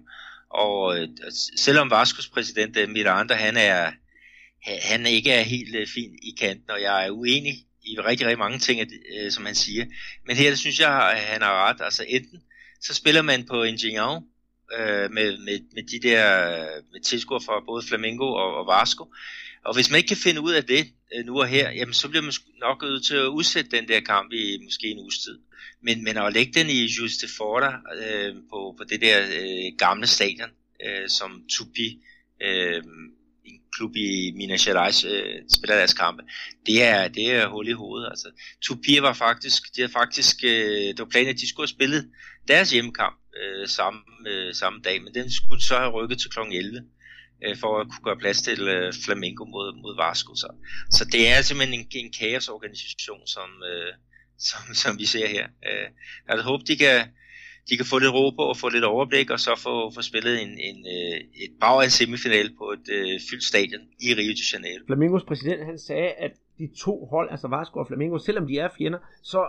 [0.50, 1.08] Og øh,
[1.56, 3.92] selvom Vaskos præsident øh, Miranda, han er,
[4.82, 8.38] han ikke er helt øh, fin i kanten, og jeg er uenig i rigtig, rigtig
[8.38, 8.80] mange ting,
[9.20, 9.86] øh, som han siger.
[10.26, 11.80] Men her synes jeg, at han har ret.
[11.80, 12.42] Altså enten,
[12.80, 14.22] så spiller man på Ingenieur,
[14.78, 19.04] øh, med, med, med de der øh, med tilskuere fra både Flamengo og, og Vasco.
[19.64, 22.08] Og hvis man ikke kan finde ud af det øh, nu og her, jamen så
[22.08, 25.38] bliver man nok nødt til at udsætte den der kamp i måske en uges tid.
[25.82, 30.06] Men, men at lægge den i Juste Forda øh, på, på det der øh, gamle
[30.06, 30.50] stadion,
[30.86, 31.98] øh, som Tupi,
[32.42, 32.82] øh,
[33.44, 36.22] en klub i Minas Gerais, øh, spiller deres kampe,
[36.66, 38.08] det er, det er hul i hovedet.
[38.10, 38.28] Altså,
[38.62, 42.10] Tupi var faktisk, de havde faktisk, øh, det var planen, at de skulle have spillet
[42.48, 46.38] deres hjemmekamp øh, samme, øh, samme dag, men den skulle så have rykket til kl.
[46.52, 46.82] 11
[47.44, 50.34] øh, for at kunne gøre plads til øh, Flamengo mod, mod Vasco.
[50.34, 50.48] Så,
[50.90, 53.92] så det er simpelthen en, en kaosorganisation, som, øh,
[54.48, 55.46] som, som vi ser her.
[55.68, 55.86] Øh,
[56.28, 56.96] jeg håber, de kan,
[57.68, 60.42] de kan få lidt ro på og få lidt overblik, og så få, få spillet
[60.42, 64.44] en, en, øh, et brag af semifinal på et øh, fyldt stadion i Rio de
[64.52, 64.82] Janeiro.
[64.86, 68.68] Flamingos præsident han sagde, at de to hold, altså Vasco og Flamingo, selvom de er
[68.78, 69.40] fjender, så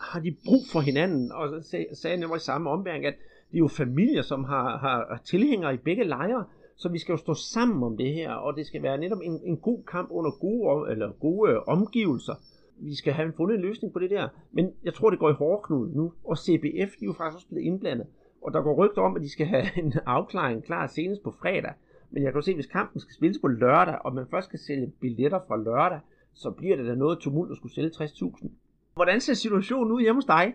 [0.00, 3.14] har de brug for hinanden, og så sagde han i samme ombæring, at
[3.50, 6.44] det er jo familier, som har, har tilhængere i begge lejre,
[6.80, 9.40] så vi skal jo stå sammen om det her, og det skal være netop en,
[9.44, 12.34] en god kamp under gode, eller gode øh, omgivelser.
[12.76, 14.28] Vi skal have fundet en løsning på det der.
[14.52, 17.48] Men jeg tror, det går i hårdknud nu, og CBF de er jo faktisk også
[17.48, 18.06] blevet indblandet.
[18.42, 21.72] Og der går rygter om, at de skal have en afklaring klar senest på fredag.
[22.10, 24.46] Men jeg kan jo se, at hvis kampen skal spilles på lørdag, og man først
[24.48, 26.00] skal sælge billetter fra lørdag,
[26.34, 28.48] så bliver det da noget tumult at skulle sælge 60.000.
[28.94, 30.54] Hvordan ser situationen ud hjemme hos dig?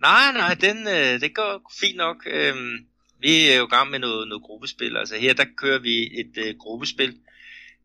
[0.00, 2.16] Nej, nej, den, øh, det går fint nok.
[2.26, 2.89] Øhm,
[3.20, 4.96] vi er jo i gang med noget, noget gruppespil.
[4.96, 7.16] Altså her, der kører vi et øh, gruppespil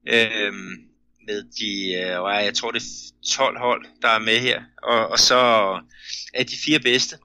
[0.08, 0.54] øh,
[1.28, 4.64] med de, øh, jeg tror det er 12 hold, der er med her.
[4.84, 5.36] Og, og så
[6.34, 7.18] er de fire bedste,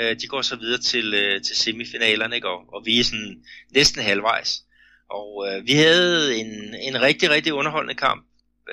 [0.00, 2.48] øh, de går så videre til, øh, til semifinalerne, ikke?
[2.48, 3.42] Og, og vi er sådan
[3.74, 4.62] næsten halvvejs.
[5.10, 8.26] Og øh, vi havde en, en rigtig, rigtig underholdende kamp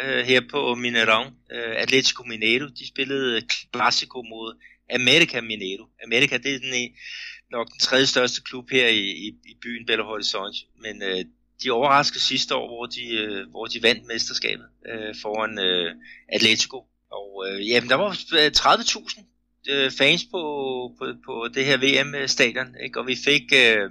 [0.03, 1.56] øh, her på Mineirão.
[1.56, 3.41] Øh, Atletico Mineiro, de spillede
[3.75, 4.58] Clásico mod
[4.93, 5.86] America Mineiro.
[6.06, 6.73] America, det er den
[7.54, 11.26] nok den tredje største klub her i, i, i byen Belo Horizonte, men øh,
[11.63, 15.96] de overraskede sidste år, hvor de, øh, hvor de vandt mesterskabet øh, foran øh,
[16.30, 16.86] Atletico.
[17.12, 19.24] Og øh, jamen, der var øh, 30.000
[19.70, 20.42] øh, fans på,
[21.00, 23.00] på, på det her VM-stadion, ikke?
[23.00, 23.89] og vi fik øh,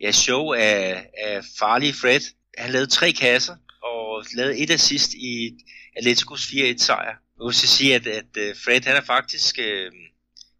[0.00, 2.20] ja, show af, af Farley Fred.
[2.58, 5.50] Han lavede tre kasser og lavede et assist i
[5.96, 7.16] Atleticos 4-1 sejr.
[7.38, 9.58] Jeg vil sige, at, at øh, Fred han er faktisk...
[9.58, 9.92] Øh,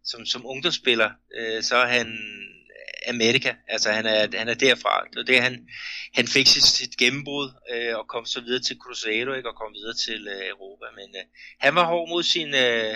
[0.03, 2.07] som, som ungdomsspiller, øh, så er han
[3.09, 4.93] Amerika, altså han er, han er derfra.
[5.09, 5.55] Det var det, han,
[6.13, 9.73] han fik sit, sit gennembrud øh, og kom så videre til Cruzeiro ikke, og kom
[9.73, 10.85] videre til øh, Europa.
[10.99, 11.25] Men øh,
[11.59, 12.93] han var hård mod sin, øh,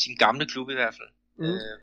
[0.00, 1.12] sin gamle klub i hvert fald.
[1.38, 1.44] Mm.
[1.44, 1.76] Øh.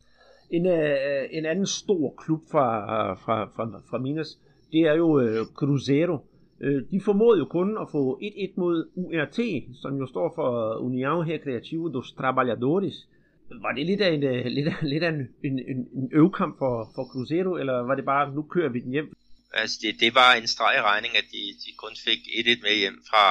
[0.56, 2.68] En, øh, en anden stor klub fra,
[3.14, 4.30] fra, fra, fra Minas,
[4.72, 6.16] det er jo øh, Cruzeiro.
[6.60, 9.38] Øh, de formåede jo kun at få 1-1 mod URT,
[9.82, 10.50] som jo står for
[10.88, 13.08] União Recreativo dos Trabalhadores.
[13.50, 16.92] Var det lidt af en, uh, lidt af, lidt af en, en, en, en for,
[16.94, 19.12] for Cruzeiro, eller var det bare, nu kører vi den hjem?
[19.54, 22.98] Altså, det, det var en streg regning, at de, de kun fik 1-1 med hjem
[23.10, 23.26] fra,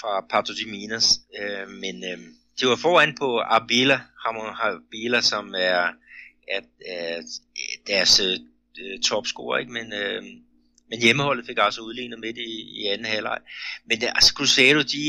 [0.00, 1.06] fra Pato de Minas.
[1.40, 2.18] Øh, men øh,
[2.60, 5.82] de var foran på Abila, Ramon Abila, som er,
[6.56, 7.22] at, er
[7.86, 9.72] deres uh, topscorer, ikke?
[9.72, 10.22] Men, øh,
[10.90, 13.38] men hjemmeholdet fik altså udlignet midt i, i anden halvleg.
[13.86, 15.06] Men altså, Cruzeiro, de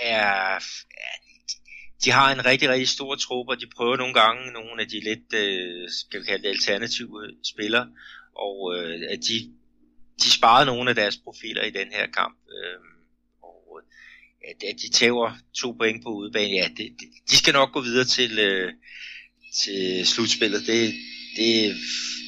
[0.00, 0.58] er,
[2.04, 5.00] de har en rigtig, rigtig stor trup, og de prøver nogle gange nogle af de
[5.00, 7.88] lidt, øh, skal vi kalde det, alternative spillere,
[8.34, 9.52] og øh, at de,
[10.22, 12.38] de sparede nogle af deres profiler i den her kamp.
[12.56, 12.80] Øh,
[13.42, 17.52] og øh, at, at de tæver to point på udebane, ja, det, de, de skal
[17.52, 18.72] nok gå videre til, øh,
[19.62, 20.66] til slutspillet.
[20.66, 20.94] Det,
[21.36, 21.76] det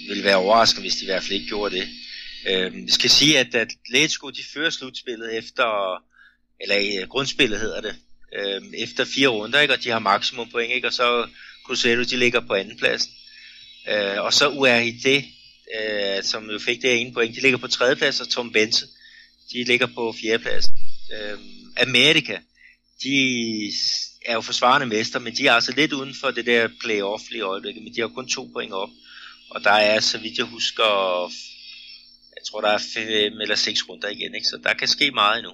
[0.09, 1.89] vil være overraskende, hvis de i hvert fald ikke gjorde det.
[2.49, 6.01] Øh, vi skal sige, at Atletico de fører slutspillet efter
[6.61, 7.97] eller øh, grundspillet hedder det,
[8.39, 9.75] øh, efter fire runder, ikke?
[9.75, 10.87] og de har maksimum point, ikke?
[10.87, 11.29] og så
[11.67, 13.09] Cruzeiro, de ligger på anden plads.
[13.89, 15.07] Øh, og så URID,
[15.79, 18.87] øh, som jo fik det ene point, de ligger på tredje plads, og Tom Bense,
[19.53, 20.65] de ligger på fjerde plads.
[21.15, 21.39] Øh,
[21.77, 22.39] Amerika,
[23.03, 23.17] de
[24.27, 27.41] er jo forsvarende mester, men de er altså lidt uden for det der playoff i
[27.41, 28.89] øjeblikket, men de har kun to point op.
[29.51, 31.23] Og der er, så vidt jeg husker,
[32.37, 34.47] jeg tror, der er fem eller seks runder igen, ikke?
[34.47, 35.53] så der kan ske meget endnu.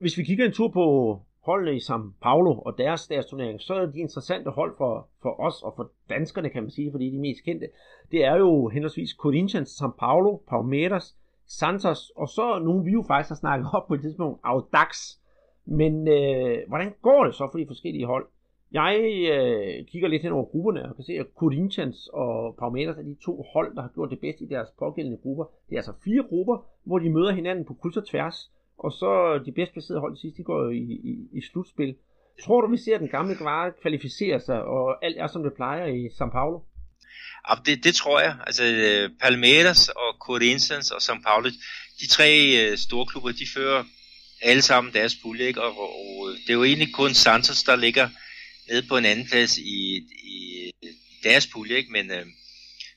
[0.00, 3.74] Hvis vi kigger en tur på holdene i São Paulo og deres, deres turnering, så
[3.74, 7.16] er de interessante hold for, for os og for danskerne, kan man sige, fordi de
[7.16, 7.66] er mest kendte.
[8.12, 13.30] Det er jo henholdsvis Corinthians, São Paulo, Palmeiras, Santos, og så nogle vi jo faktisk
[13.30, 14.90] har snakket op på et tidspunkt, Audax.
[15.66, 18.26] Men øh, hvordan går det så for de forskellige hold?
[18.72, 18.94] Jeg
[19.34, 23.16] øh, kigger lidt hen over grupperne og kan se, at Corinthians og Palmeiras er de
[23.24, 25.44] to hold, der har gjort det bedst i deres pågældende grupper.
[25.68, 28.52] Det er altså fire grupper, hvor de møder hinanden på kryds og tværs.
[28.78, 31.94] Og så de bedst placerede hold sidst, de går jo i, i, i slutspil.
[32.44, 35.86] Tror du, vi ser den gamle Guevara kvalificere sig, og alt er som det plejer
[35.86, 36.58] i São Paulo?
[37.48, 38.36] Ja, det, det tror jeg.
[38.46, 41.50] Altså øh, Palmeiras og Corinthians og São Paulo,
[42.00, 43.84] de tre øh, store klubber, de fører
[44.42, 45.62] alle sammen deres pulje, ikke?
[45.62, 48.08] Og, og, og øh, det er jo egentlig kun Santos, der ligger
[48.70, 51.92] nede på en anden plads i, i øh, deres pulje, ikke?
[51.92, 52.26] Men, øh,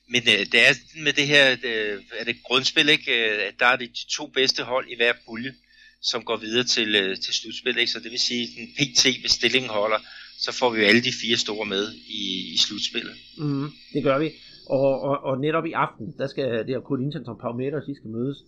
[0.08, 3.12] men øh, det er med det her, det, er det grundspil, ikke?
[3.12, 5.54] Øh, der er det de to bedste hold i hver pulje,
[6.02, 7.92] som går videre til, øh, til slutspil, ikke?
[7.92, 10.00] Så det vil sige, at PT, hvis stillingen holder,
[10.38, 11.84] så får vi jo alle de fire store med
[12.20, 12.22] i,
[12.54, 13.14] i slutspillet.
[13.38, 14.28] Mm, det gør vi.
[14.66, 18.10] Og, og, og netop i aften, der skal det her Corinthians og Palmeiras, de skal
[18.10, 18.38] mødes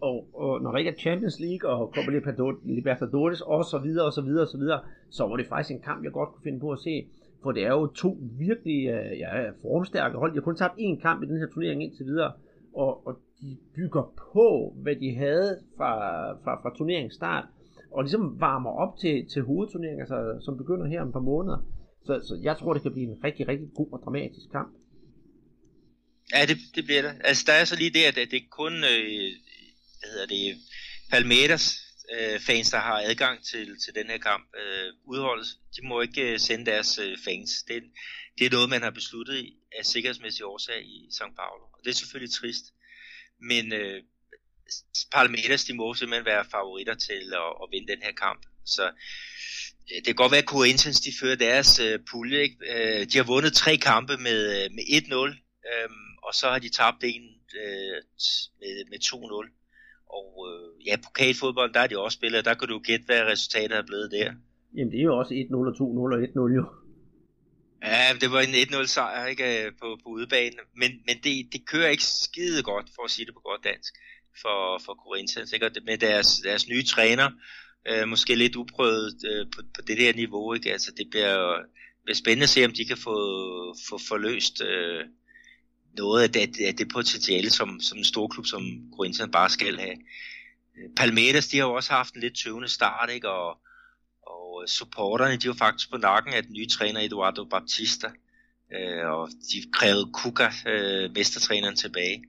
[0.00, 2.10] og, og når der ikke er Champions League og Copa
[2.64, 5.82] Libertadores og så videre og så videre og så videre, så var det faktisk en
[5.82, 7.06] kamp, jeg godt kunne finde på at se.
[7.42, 10.32] For det er jo to virkelig øh, ja, formstærke hold.
[10.32, 12.32] Jeg har kun tabt én kamp i den her turnering indtil videre.
[12.74, 15.92] Og, og de bygger på, hvad de havde fra,
[16.42, 17.44] fra, fra turneringens start.
[17.92, 21.58] Og ligesom varmer op til, til hovedturneringen, altså, som begynder her om et par måneder.
[22.06, 24.72] Så, så jeg tror, det kan blive en rigtig, rigtig god og dramatisk kamp.
[26.34, 27.12] Ja, det, det bliver det.
[27.24, 29.30] Altså, der er så lige det, at det er kun øh,
[29.98, 30.44] hvad hedder det,
[31.10, 31.66] Palmeiras
[32.14, 36.32] øh, fans, der har adgang til, til den her kamp, øh, udholdet, de må ikke
[36.32, 37.50] øh, sende deres øh, fans.
[37.68, 37.82] Det,
[38.38, 39.36] det er noget, man har besluttet
[39.78, 41.64] af sikkerhedsmæssige årsager i São Paulo.
[41.74, 42.64] Og det er selvfølgelig trist.
[43.40, 44.02] Men øh,
[45.12, 48.42] Palmeiras, de må simpelthen være favoritter til at, at vinde den her kamp.
[48.64, 48.84] Så
[49.90, 52.38] øh, det kan godt være, at Corinthians de fører deres øh, pulje.
[52.46, 52.56] Ikke?
[52.72, 55.16] Øh, de har vundet tre kampe med, øh, med 1-0,
[55.70, 55.88] øh,
[56.26, 57.24] og så har de tabt en
[57.62, 57.96] øh,
[58.60, 59.56] med, med 2-0.
[60.18, 63.76] Og øh, ja, pokalfodbold, der er de også spillet, der kan du gætte, hvad resultatet
[63.78, 64.28] er blevet der.
[64.76, 66.64] Jamen, det er jo også 1-0 og 2-0 og 1-0 jo.
[67.82, 71.66] Ja, det var en 1-0 sejr ikke, øh, på, på udebanen, men, men det, det
[71.66, 73.94] kører ikke skide godt, for at sige det på godt dansk,
[74.42, 75.66] for, for Corinthians, ikke?
[75.66, 77.30] Og det, med deres, deres nye træner,
[77.88, 80.72] øh, måske lidt uprøvet øh, på, på det der niveau, ikke?
[80.72, 81.58] Altså, det bliver,
[82.04, 83.16] bliver spændende at se, om de kan få,
[83.88, 85.04] få forløst øh,
[85.96, 88.62] noget af det, af det potentiale, som, som en stor klub som
[88.96, 89.96] Corinthians bare skal have.
[90.78, 93.28] Øh, Palmeiras, de har jo også haft en lidt tøvende start, ikke?
[93.28, 93.58] Og,
[94.60, 98.08] og supporterne, de var faktisk på nakken af den nye træner Eduardo Baptista,
[98.74, 102.24] øh, og de krævede Kuka, øh, mestertræneren, tilbage.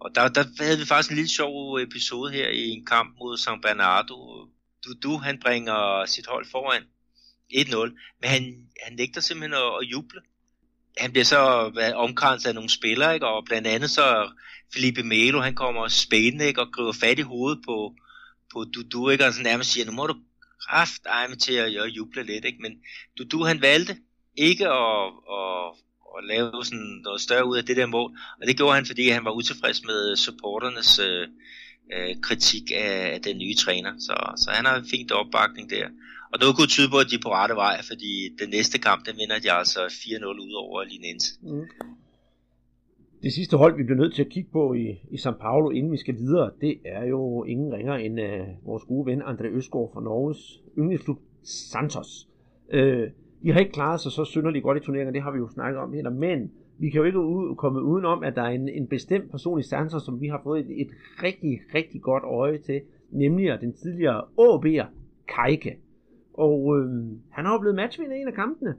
[0.00, 3.36] Og der, der havde vi faktisk en lille sjov episode her i en kamp mod
[3.36, 4.48] San Bernardo.
[4.84, 6.82] Dudu, han bringer sit hold foran
[7.54, 7.76] 1-0,
[8.20, 8.42] men han,
[8.84, 10.20] han nægter simpelthen at, at juble
[10.98, 11.40] han bliver så
[11.96, 13.26] omkranset af nogle spillere, ikke?
[13.26, 14.30] og blandt andet så
[14.72, 16.60] Felipe Melo, han kommer spændende ikke?
[16.60, 17.94] og griber fat i hovedet på,
[18.52, 19.26] på Dudu, ikke?
[19.26, 20.14] og så nærmest siger, nu må du
[20.68, 22.62] kraft med til at, at juble lidt, ikke?
[22.62, 22.72] men
[23.30, 23.96] du han valgte
[24.36, 25.72] ikke at, at,
[26.18, 29.08] at lave sådan noget større ud af det der mål, og det gjorde han, fordi
[29.08, 31.28] han var utilfreds med supporternes øh,
[31.92, 35.88] øh, kritik af, af den nye træner, så, så han har en fint opbakning der.
[36.32, 39.06] Og noget kunne tyde på, at de er på rette vej, fordi den næste kamp,
[39.06, 41.34] den vinder de altså 4-0 ud over Linense.
[41.42, 41.66] Mm.
[43.22, 45.92] Det sidste hold, vi bliver nødt til at kigge på i, i São Paulo, inden
[45.92, 49.90] vi skal videre, det er jo ingen ringer end uh, vores gode ven André Øsgaard
[49.92, 52.28] fra Norges yndlingsklub Santos.
[52.70, 53.08] Øh, uh,
[53.42, 55.80] de har ikke klaret sig så synderligt godt i turneringen, det har vi jo snakket
[55.80, 58.86] om her, men vi kan jo ikke ud, komme udenom, at der er en, en
[58.86, 60.88] bestemt person i Santos, som vi har fået et, et
[61.22, 64.86] rigtig, rigtig godt øje til, nemlig den tidligere AB'er
[65.28, 65.78] Kajke.
[66.34, 66.88] Og øh,
[67.30, 68.74] han har jo blevet matchvinder i en af kampene.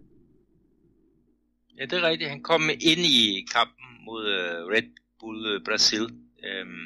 [1.80, 2.30] Ja, det er rigtigt.
[2.30, 4.90] Han kom ind i kampen mod øh, Red
[5.20, 6.06] Bull øh, Brasil.
[6.48, 6.86] Øhm,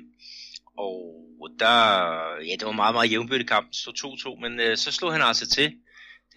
[0.77, 1.75] og der,
[2.47, 3.67] ja, det var meget, meget jævnbødt kamp.
[3.73, 5.67] stod 2-2, men øh, så slog han altså til,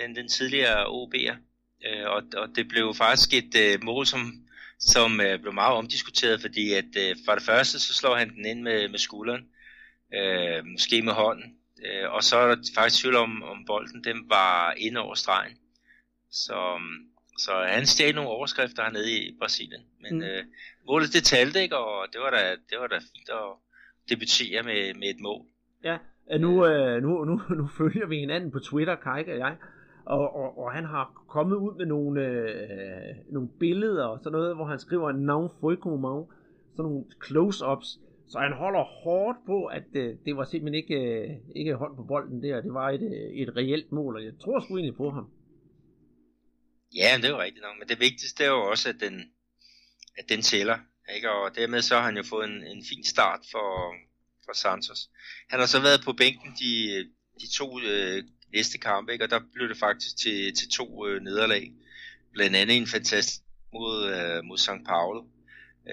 [0.01, 1.37] den, den tidligere OB'er.
[1.89, 4.20] Uh, og, og det blev faktisk et mål, som,
[4.78, 8.89] som blev meget omdiskuteret, fordi at for det første, så slår han den ind med,
[8.89, 9.45] med skulderen,
[10.16, 14.28] uh, måske med hånden, Øh, og så er der faktisk tvivl om, om bolden den
[14.28, 15.57] var inde over stregen.
[16.30, 16.78] Så,
[17.39, 19.82] så han stjal nogle overskrifter hernede i Brasilien.
[20.01, 20.22] Men mm.
[20.22, 20.45] øh,
[20.87, 23.49] målet det talte ikke, og det var da, det var da fint at
[24.11, 25.43] debutere med, med et mål.
[25.85, 25.99] Ja,
[26.39, 29.57] nu, øh, nu, nu, nu følger vi hinanden på Twitter, Kajke og jeg,
[30.05, 34.57] og, og, og han har kommet ud med nogle, øh, nogle billeder og sådan noget,
[34.57, 36.26] hvor han skriver, non foi como
[36.76, 41.30] sådan nogle close-ups, så han holder hårdt på, at øh, det var simpelthen ikke, øh,
[41.57, 42.61] ikke hold på bolden der.
[42.61, 45.28] Det var et, øh, et reelt mål, og jeg tror sgu egentlig på ham.
[46.95, 47.78] Ja, det er jo rigtigt nok.
[47.78, 49.32] Men det vigtigste er jo også, at den,
[50.18, 50.78] at den tæller.
[51.14, 51.30] Ikke?
[51.30, 53.95] Og dermed så har han jo fået en, en fin start for,
[54.45, 55.11] for Santos.
[55.49, 57.05] Han har så været på bænken de,
[57.40, 59.24] de to øh, næste kampe, ikke?
[59.24, 61.72] og der blev det faktisk til, til to øh, nederlag.
[62.32, 63.40] Blandt andet en fantastisk
[63.72, 64.84] mod, øh, mod St.
[64.86, 65.24] Paulo.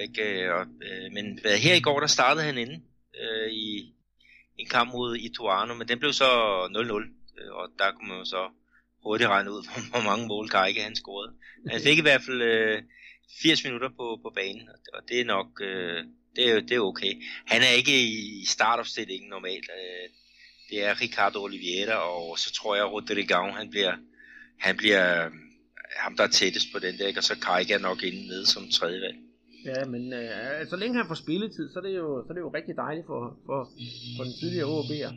[0.02, 0.54] Ikke?
[0.54, 2.82] Og, øh, men øh, her i går, der startede han inde
[3.22, 3.94] øh, i
[4.58, 6.30] en kamp mod Ituano, men den blev så
[6.66, 8.50] 0-0, øh, og der kunne man jo så
[9.04, 11.34] hurtigt regne ud, hvor mange mål Kajke han scorede.
[11.70, 12.82] Han fik i hvert fald øh,
[13.42, 16.04] 80 minutter på, på banen, og det er nok øh,
[16.36, 17.14] det er, det er okay.
[17.46, 17.96] Han er ikke
[18.42, 19.70] i startopstillingen normalt.
[19.80, 20.10] Øh,
[20.70, 23.94] det er Ricardo Oliveira, og så tror jeg, at Rodrigão, han bliver,
[24.60, 25.32] han bliver øh,
[25.98, 28.70] ham, der er tættest på den der, og så Kajke er nok inde nede som
[28.70, 29.18] tredje valg.
[29.66, 32.42] Ja, men øh, så længe han får spilletid, så er det jo, så er det
[32.42, 33.70] jo rigtig dejligt for, for,
[34.18, 35.12] for den tidligere OB'er.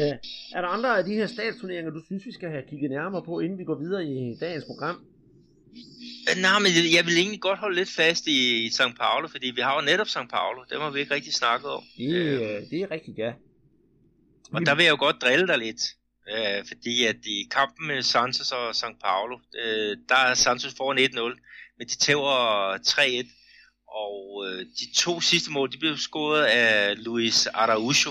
[0.00, 0.14] Øh,
[0.56, 3.40] er der andre af de her statsturneringer, du synes, vi skal have kigget nærmere på,
[3.40, 4.96] inden vi går videre i dagens program?
[6.28, 8.96] Øh, nej, men jeg vil egentlig godt holde lidt fast i, i St.
[9.00, 10.28] Paulo, fordi vi har jo netop St.
[10.30, 10.60] Paulo.
[10.70, 11.82] Det har vi ikke rigtig snakket om.
[11.96, 13.32] Det, øh, det er rigtigt, ja.
[14.52, 15.82] Og der vil jeg jo godt drille dig lidt.
[16.32, 18.98] Øh, fordi at i kampen med Santos og St.
[19.04, 21.20] Paulo, øh, der er Santos foran 1-0,
[21.78, 23.26] men de tæver 3-1.
[23.88, 28.10] Og øh, de to sidste mål, de blev scoret af Luis Araujo,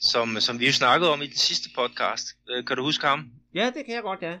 [0.00, 2.26] som, som vi jo snakkede om i den sidste podcast.
[2.50, 3.30] Øh, kan du huske ham?
[3.54, 4.34] Ja, det kan jeg godt, ja.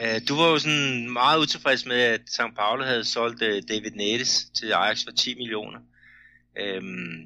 [0.00, 2.54] Øh, du var jo sådan meget utilfreds med, at St.
[2.56, 5.80] Paulo havde solgt øh, David Neres til Ajax for 10 millioner.
[6.62, 7.16] Øhm,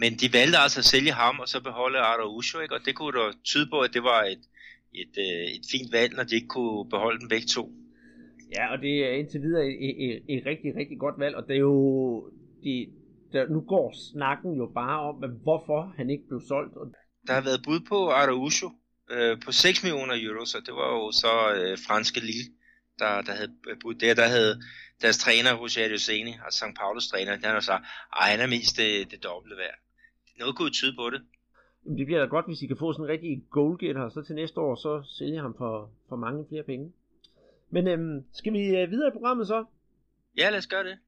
[0.00, 2.74] men de valgte altså at sælge ham og så beholde Araujo, ikke?
[2.74, 4.44] og det kunne da tyde på, at det var et,
[4.94, 7.64] et, øh, et fint valg, når de ikke kunne beholde dem begge to.
[8.56, 11.44] Ja, og det er indtil videre et, et, et, et rigtig, rigtig godt valg, og
[11.48, 12.30] det er jo,
[12.64, 12.86] de,
[13.32, 16.74] der, nu går snakken jo bare om, hvorfor han ikke blev solgt.
[17.26, 18.70] Der har været bud på Araujo
[19.10, 22.44] øh, på 6 millioner euro, så det var jo så øh, franske Lille,
[22.98, 23.52] der, der havde
[23.82, 24.14] budt der.
[24.14, 24.62] Der havde
[25.02, 26.78] deres træner, Roger Seni, altså St.
[26.78, 27.84] Paulus træner, der har sagt,
[28.16, 29.78] at han er mest det, det dobbelte værd.
[30.38, 31.22] Noget kunne tyde på det.
[31.84, 34.34] Jamen, det bliver da godt, hvis I kan få sådan en rigtig goalgetter, så til
[34.34, 36.92] næste år, så sælger ham for, for mange flere penge.
[37.70, 39.64] Men øhm, skal vi øh, videre i programmet så?
[40.36, 40.98] Ja, lad os gøre det.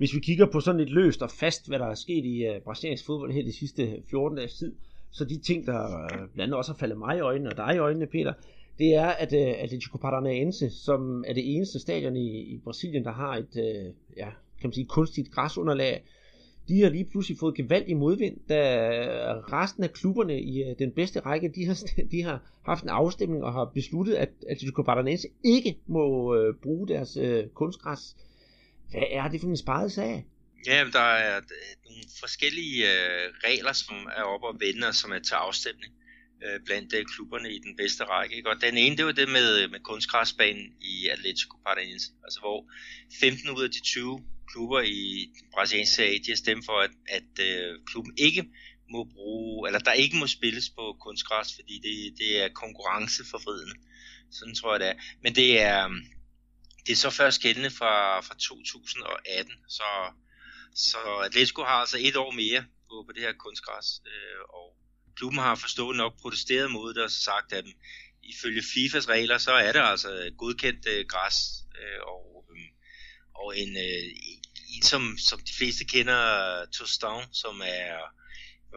[0.00, 2.62] Hvis vi kigger på sådan lidt løst og fast, hvad der er sket i uh,
[2.64, 4.74] brasiliansk fodbold her de sidste 14 dages tid,
[5.10, 7.74] så de ting, der uh, blandt andet også har faldet mig i øjnene, og dig
[7.74, 8.32] i øjnene, Peter,
[8.78, 13.12] det er, at uh, Atletico Paranaense, som er det eneste stadion i, i Brasilien, der
[13.12, 14.28] har et uh, ja,
[14.60, 16.04] kan man sige, kunstigt græsunderlag,
[16.68, 18.58] de har lige pludselig fået gevaldig modvind, da
[19.52, 23.52] resten af klubberne i den bedste række, de har, de har haft en afstemning og
[23.52, 27.18] har besluttet, at Atletico Paranaense ikke må bruge deres
[27.54, 28.16] kunstgræs
[28.90, 30.26] hvad er det for en sparet sag?
[30.66, 31.42] Ja, der er øh,
[31.84, 35.92] nogle forskellige øh, regler, som er oppe og vende, og som er til afstemning
[36.44, 38.36] øh, blandt øh, klubberne i den bedste række.
[38.36, 38.50] Ikke?
[38.50, 42.60] Og den ene, det var det med, øh, med kunstgræsbanen i Atletico Paranaense, altså hvor
[43.20, 46.90] 15 ud af de 20 klubber i den brasilianske serie, de har stemt for, at,
[47.08, 48.44] at øh, klubben ikke
[48.90, 53.76] må bruge, eller der ikke må spilles på kunstgræs, fordi det, det er konkurrenceforvridende.
[54.30, 54.94] Sådan tror jeg det er.
[55.22, 55.96] Men det er, øh,
[56.86, 60.12] det er så først gældende fra, fra 2018, så,
[60.74, 64.76] så Atletico har altså et år mere på, på det her kunstgræs, øh, og
[65.16, 67.64] klubben har forstået nok protesteret mod det og sagt, at
[68.22, 71.36] ifølge FIFAs regler, så er det altså godkendt øh, græs,
[71.80, 72.68] øh, og, øh,
[73.34, 74.04] og en, øh,
[74.76, 76.22] en som, som de fleste kender,
[76.76, 78.20] Tostão, som er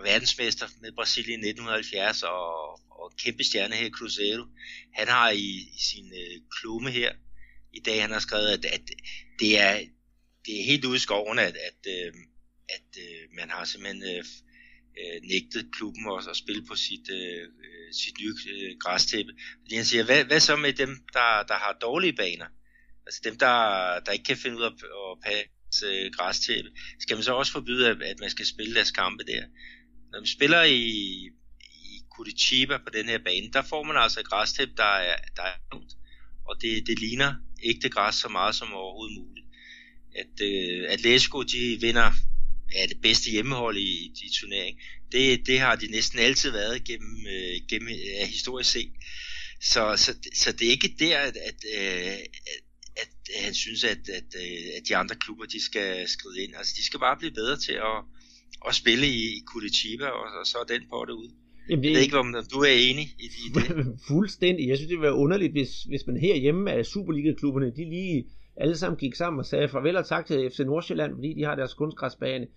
[0.02, 4.46] verdensmester med Brasilien i 1970 og, og kæmpe stjerne her i Cruzeiro.
[4.94, 7.14] Han har i, i sin øh, klumme her
[7.74, 8.82] i dag, han har skrevet, at, at
[9.40, 9.80] det, er,
[10.46, 12.14] det er helt ude i skoven, at, at, øh,
[12.70, 14.24] at øh, man har simpelthen øh,
[15.00, 19.32] øh, nægtet klubben også at spille på sit, øh, øh sit nye øh, græstæppe.
[19.62, 22.46] Fordi han siger, hvad, hvad så med dem, der, der har dårlige baner?
[23.06, 23.56] Altså dem, der,
[24.00, 26.70] der ikke kan finde ud af at passe øh, græstæppe.
[27.00, 29.44] Skal man så også forbyde, at, at man skal spille deres kampe der?
[30.12, 30.82] Når man spiller i,
[31.62, 35.44] i Curitiba på den her bane, der får man altså et græstæppe, der er, der
[35.44, 35.58] er
[36.46, 39.46] og det, det ligner ægte græs så meget som overhovedet muligt.
[40.16, 42.12] at øh, Atletico de vinder
[42.76, 44.82] er det bedste hjemmehold i, i turneringen.
[45.12, 48.92] Det, det har de næsten altid været gennem, øh, gennem øh, historisk set.
[49.62, 52.18] Så, så, så det er ikke der, at, at, øh,
[52.54, 52.62] at,
[53.02, 53.10] at
[53.44, 56.56] han synes, at, at, øh, at de andre klubber de skal skride ind.
[56.56, 58.00] Altså, de skal bare blive bedre til at,
[58.68, 61.43] at spille i, i Curitiba, og, og så er den på det ud.
[61.70, 61.90] Jamen, det...
[61.90, 63.88] Jeg ved ikke, om du er enig i, i det.
[64.08, 64.68] Fuldstændig.
[64.68, 68.78] Jeg synes, det ville være underligt, hvis, hvis man herhjemme af Superliga-klubberne, de lige alle
[68.78, 71.74] sammen gik sammen og sagde farvel og tak til FC Nordsjælland, fordi de har deres
[71.74, 72.48] kunstgræsbane.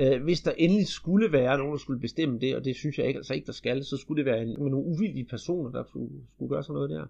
[0.00, 3.06] Øh, hvis der endelig skulle være nogen, der skulle bestemme det, og det synes jeg
[3.06, 5.84] ikke, altså ikke der skal, så skulle det være en, med nogle uvildige personer, der
[5.88, 7.06] skulle, skulle gøre sådan noget der.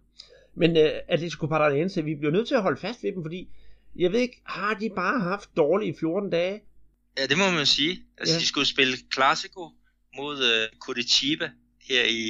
[0.55, 3.48] Men øh, Atletico Paranaense, vi bliver nødt til at holde fast ved dem, fordi
[3.96, 6.61] jeg ved ikke, har de bare haft dårlige 14 dage?
[7.18, 8.03] Ja, det må man sige.
[8.18, 8.40] Altså, ja.
[8.40, 9.70] de skulle spille Clasico
[10.16, 11.50] mod uh, Curitiba
[11.88, 12.24] her i,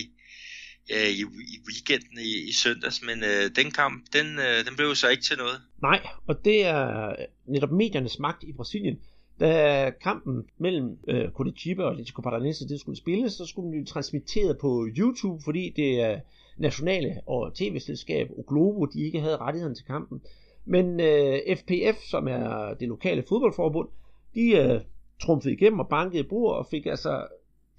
[0.95, 1.23] uh, i,
[1.55, 5.23] i weekenden i, i søndags, men uh, den kamp, den, uh, den blev så ikke
[5.23, 5.61] til noget.
[5.83, 7.17] Nej, og det er
[7.47, 8.99] netop mediernes magt i Brasilien.
[9.41, 13.85] Da kampen mellem øh, Curitiba og Atletico Paranaense det skulle spilles, så skulle den blive
[13.85, 16.21] transmitteret på YouTube, fordi det er
[16.59, 20.23] nationale og tv-selskab og Globo, de ikke havde rettigheden til kampen.
[20.65, 23.89] Men øh, FPF, som er det lokale fodboldforbund,
[24.35, 24.81] de øh,
[25.23, 27.27] trumfede igennem og bankede bord og fik altså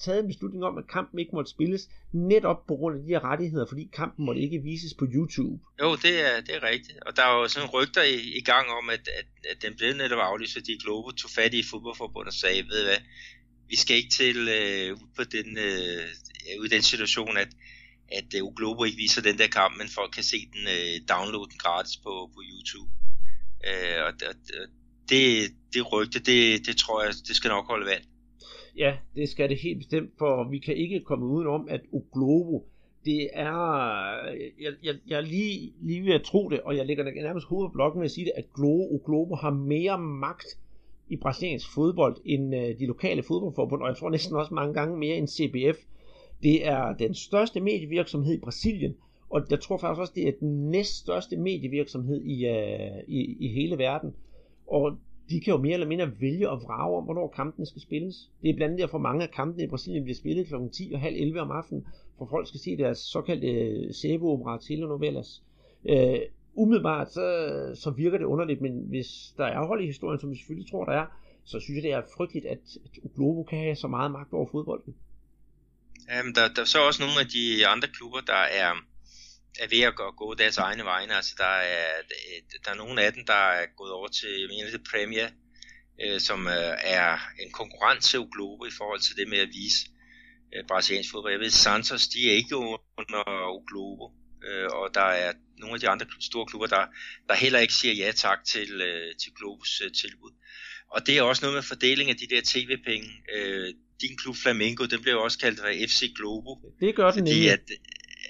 [0.06, 1.84] taget en beslutning om, at kampen ikke måtte spilles,
[2.14, 5.64] netop på grund af de her rettigheder, fordi kampen måtte ikke vises på YouTube.
[5.82, 6.98] Jo, det er, det er rigtigt.
[7.08, 9.94] Og der er jo sådan rygter i, i gang om, at, at, at den blev
[9.94, 13.02] netop aflyst, fordi Globo tog fat i fodboldforbundet og sagde, ved hvad,
[13.72, 16.04] vi skal ikke til øh, på den, øh,
[16.62, 17.52] ud den situation, at,
[18.18, 21.50] at øh, Globo ikke viser den der kamp, men folk kan se den, øh, downloade
[21.52, 22.90] den gratis på, på YouTube.
[23.68, 24.36] Øh, og, og
[25.10, 28.04] det, det rygte, det, det tror jeg, det skal nok holde vand.
[28.78, 32.66] Ja, det skal det helt bestemt, for vi kan ikke komme udenom, at Oglobo,
[33.06, 33.70] det er,
[34.32, 37.48] øh, jeg, jeg, jeg er lige, lige ved at tro det, og jeg lægger nærmest
[37.48, 40.46] hovedet på blokken med at sige det, at Globo, Globo har mere magt
[41.10, 44.98] i brasiliansk fodbold end øh, de lokale fodboldforbund, og jeg tror næsten også mange gange
[44.98, 45.78] mere end CBF.
[46.44, 48.96] Det er den største medievirksomhed i Brasilien,
[49.30, 53.78] og jeg tror faktisk også, det er den næststørste medievirksomhed i, øh, i, i hele
[53.78, 54.14] verden.
[54.68, 54.98] Og
[55.34, 58.30] de kan jo mere eller mindre vælge og vrage om, hvornår kampene skal spilles.
[58.42, 60.54] Det er blandt andet derfor, mange af kampene i Brasilien bliver spillet kl.
[60.74, 65.44] 10 og halv 11 om aftenen, for folk skal se deres såkaldte øh, sæbeopera telenovelas.
[65.90, 66.20] Øh,
[66.54, 67.26] umiddelbart så,
[67.76, 70.86] så virker det underligt, men hvis der er hold i historien, som vi selvfølgelig tror,
[70.86, 71.06] der er,
[71.46, 72.64] så synes jeg, det er frygteligt, at,
[73.04, 74.96] at Globo kan have så meget magt over fodbolden.
[76.10, 78.72] Jamen, der, der er så også nogle af de andre klubber, der er,
[79.60, 81.16] er ved at gå deres egne vegne.
[81.16, 82.02] Altså, der er,
[82.66, 85.30] der er nogle af dem, der er gået over til, jeg mener, det Premier,
[86.04, 89.80] øh, som øh, er en konkurrent til Globo i forhold til det med at vise
[90.56, 91.34] øh, brasiliansk fodbold.
[91.34, 94.06] Jeg ved, Santos, de er ikke under Globo,
[94.48, 96.86] øh, og der er nogle af de andre store klubber, der,
[97.28, 100.32] der heller ikke siger ja tak til, øh, til Globos øh, tilbud.
[100.90, 103.10] Og det er også noget med fordeling af de der tv-penge.
[103.36, 106.52] Øh, din klub Flamengo, den bliver også kaldt for FC Globo.
[106.80, 107.60] Det gør den fordi at,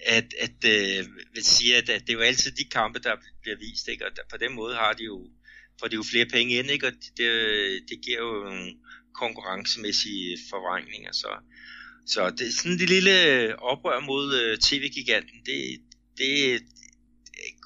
[0.06, 3.58] at, at øh, vil sige, at, at det er jo altid de kampe, der bliver
[3.58, 4.06] vist, ikke?
[4.06, 5.28] og der, på den måde har de jo,
[5.80, 6.88] får de jo flere penge ind, ikke?
[6.88, 7.30] og det,
[7.90, 8.74] det giver jo nogle
[9.14, 11.12] konkurrencemæssige forvrængninger.
[11.12, 11.28] Så,
[12.06, 13.16] så det er sådan det lille
[13.60, 15.82] oprør mod uh, tv-giganten, det,
[16.18, 16.62] det,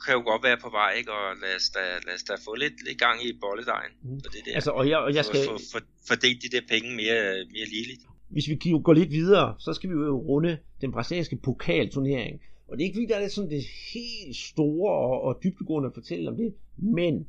[0.05, 1.11] kan jo godt være på vej, ikke?
[1.11, 4.21] og lad os da, lad os da få lidt, lidt gang i bolledejen mm.
[4.23, 4.55] på det der.
[4.55, 5.45] Altså, og jeg, og jeg skal...
[5.45, 7.23] For, for, fordele de der penge mere,
[7.55, 12.41] mere ligeligt hvis vi går lidt videre, så skal vi jo runde den brasilianske pokalturnering.
[12.67, 13.63] Og det er ikke fordi, der er sådan det
[13.93, 17.27] helt store og, og dybdegående at fortælle om det, men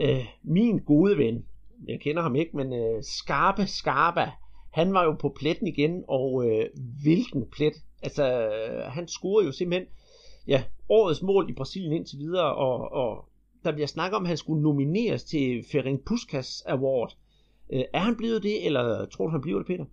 [0.00, 1.44] øh, min gode ven,
[1.88, 4.30] jeg kender ham ikke, men øh, Skarpe Skarpa,
[4.72, 6.66] han var jo på pletten igen, og øh,
[7.02, 7.74] hvilken plet.
[8.02, 8.50] Altså,
[8.88, 9.88] han scorede jo simpelthen
[10.46, 13.28] ja, årets mål i Brasilien indtil videre, og, og
[13.64, 17.16] der bliver snakket om, at han skulle nomineres til Ferenc Puskas Award.
[17.72, 19.84] Øh, er han blevet det, eller tror du, han bliver det, Peter?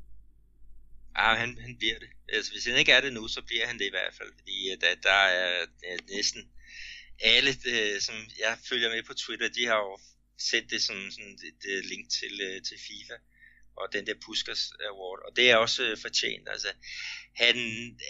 [1.18, 2.10] Ja, han, han bliver det.
[2.30, 4.72] Altså, hvis han ikke er det nu, så bliver han det i hvert fald, fordi
[4.72, 6.52] øh, der, der er øh, næsten
[7.20, 10.00] alle, det, som jeg følger med på Twitter, de har jo
[10.40, 13.14] sendt det som sådan et link til, til FIFA
[13.76, 16.50] og den der Puskas Award, og det er også fortjent.
[16.50, 16.68] Altså,
[17.36, 17.56] han,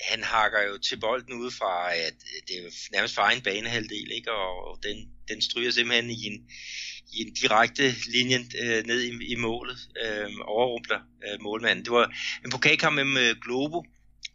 [0.09, 2.13] han hakker jo til bolden ud fra, at
[2.47, 4.31] det er nærmest fra egen banehalvdel, ikke?
[4.31, 4.97] Og, og den,
[5.27, 6.49] den stryger simpelthen i en,
[7.14, 11.86] i en direkte linje øh, ned i, i målet, øh, overrumpler øh, målmanden.
[11.86, 12.14] Det var
[12.45, 13.84] en pokalkamp mellem øh, Globo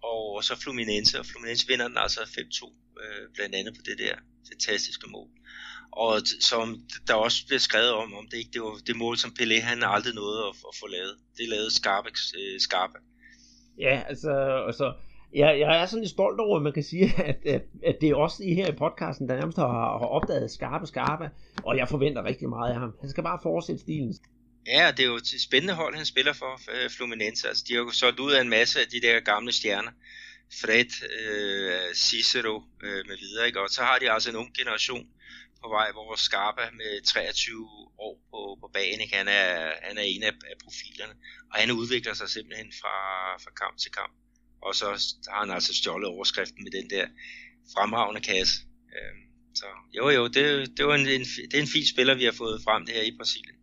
[0.03, 2.73] og så Fluminense, og Fluminense vinder den altså 5-2,
[3.03, 4.15] øh, blandt andet på det der
[4.53, 5.29] fantastiske mål.
[5.93, 9.35] Og som der også bliver skrevet om, om det ikke det var det mål, som
[9.41, 11.17] Pelé han aldrig nåede at, at få lavet.
[11.39, 12.11] Det lavede Skarpe.
[12.39, 12.99] Øh, Skarpe.
[13.79, 14.95] Ja, altså, og altså
[15.35, 18.11] jeg, jeg er sådan lidt stolt over, at man kan sige, at, at, at det
[18.11, 21.31] er også I her i podcasten, der nærmest har, har opdaget skarpe skarpe,
[21.63, 22.93] og jeg forventer rigtig meget af ham.
[23.01, 24.15] Han skal bare fortsætte stilen.
[24.67, 27.49] Ja, det er jo et spændende hold, han spiller for øh, Fluminense.
[27.49, 29.93] Altså, de har jo solgt ud af en masse af de der gamle stjerner.
[30.61, 33.61] Fred, øh, Cicero øh, med videre, ikke?
[33.61, 35.07] og så har de altså en ung generation
[35.63, 37.69] på vej, hvor Scarpa med 23
[37.99, 39.17] år på, på banen, ikke?
[39.17, 41.15] Han, er, han er en af, af profilerne,
[41.51, 42.97] og han udvikler sig simpelthen fra,
[43.45, 44.13] fra kamp til kamp
[44.67, 44.87] og så
[45.33, 47.07] har han altså stjålet overskriften med den der
[47.75, 48.55] fremragende kasse.
[48.95, 49.15] Øh,
[49.55, 50.45] så jo jo, det,
[50.77, 53.03] det, var en, en, det er en fin spiller, vi har fået frem det her
[53.03, 53.57] i Brasilien.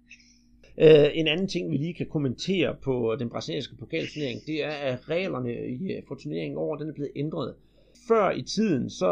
[0.77, 5.09] Uh, en anden ting, vi lige kan kommentere på den brasilianske pokalturnering, det er, at
[5.09, 7.55] reglerne i, øh, for turneringen over, den er blevet ændret.
[8.07, 9.11] Før i tiden, så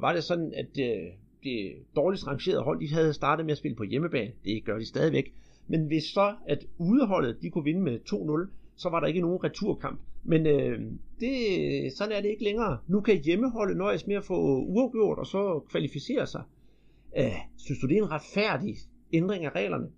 [0.00, 1.12] var det sådan, at det,
[1.44, 4.32] det dårligst rangerede hold, de havde startet med at spille på hjemmebane.
[4.44, 5.32] Det gør de stadigvæk.
[5.68, 9.44] Men hvis så, at udeholdet, de kunne vinde med 2-0, så var der ikke nogen
[9.44, 10.00] returkamp.
[10.24, 10.78] Men øh,
[11.20, 11.32] det,
[11.98, 12.78] sådan er det ikke længere.
[12.88, 14.38] Nu kan hjemmeholdet nøjes med at få
[14.74, 16.42] uafgjort og så kvalificere sig.
[17.18, 18.76] Øh, synes du, det er en retfærdig
[19.12, 19.88] ændring af reglerne?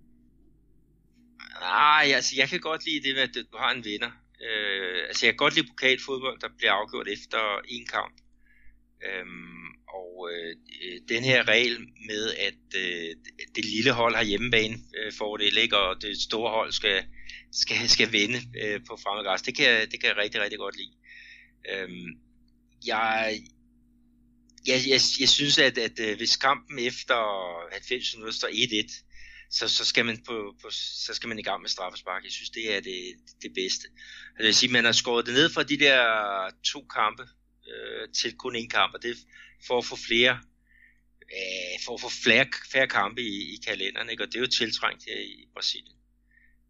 [1.59, 4.11] Nej, altså jeg kan godt lide det med, at du har en vinder.
[4.47, 7.41] Øh, altså jeg kan godt lide pokalfodbold, der bliver afgjort efter
[7.75, 8.15] en kamp.
[9.07, 9.67] Øhm,
[9.99, 10.53] og øh,
[11.13, 11.77] den her regel
[12.09, 13.09] med, at øh,
[13.55, 15.77] det lille hold har hjemmebane øh, fordel, ikke?
[15.77, 16.97] og det store hold skal,
[17.53, 19.41] skal, skal vinde øh, på fremmedgræs.
[19.41, 20.93] Det kan, det kan jeg rigtig, rigtig godt lide.
[21.71, 22.09] Øhm,
[22.85, 23.39] jeg,
[24.67, 27.19] jeg, jeg, jeg synes, at, at, at øh, hvis kampen efter
[27.71, 29.03] 90 minutter står 1-1,
[29.49, 32.23] så, så, skal man på, på, så skal man i gang med straffespark.
[32.23, 33.87] Jeg synes, det er det, det bedste.
[33.87, 35.99] Altså, det vil sige, man har skåret det ned fra de der
[36.63, 37.23] to kampe
[37.71, 39.17] øh, til kun én kamp, og det
[39.67, 40.39] for at få flere
[41.21, 44.23] øh, for at få flere, færre kampe i, i kalenderen, ikke?
[44.23, 45.92] og det er jo tiltrængt her i Brasilien.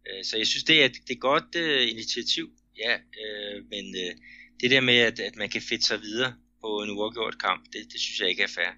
[0.08, 2.46] Øh, så jeg synes, det er, det er et godt uh, initiativ,
[2.84, 4.12] ja, uh, men uh,
[4.60, 7.80] det der med, at, at man kan fedte sig videre på en uafgjort kamp, det,
[7.92, 8.72] det synes jeg ikke er fair.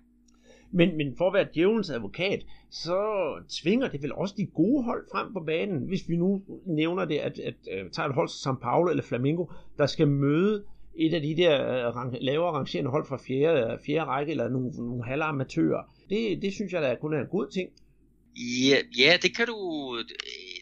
[0.73, 2.99] Men, men for at være djævelens advokat, så
[3.63, 7.19] tvinger det vel også de gode hold frem på banen, hvis vi nu nævner det,
[7.19, 9.47] at, at, at tager et hold som São Paulo eller Flamengo,
[9.79, 10.65] der skal møde
[10.99, 11.57] et af de der
[11.91, 15.83] rang, lavere rangerende hold fra fjerde, fjerde række, eller nogle, nogle halve amatører.
[16.11, 17.71] Det, det synes jeg da kun er en god ting.
[18.69, 19.57] Ja, ja det kan du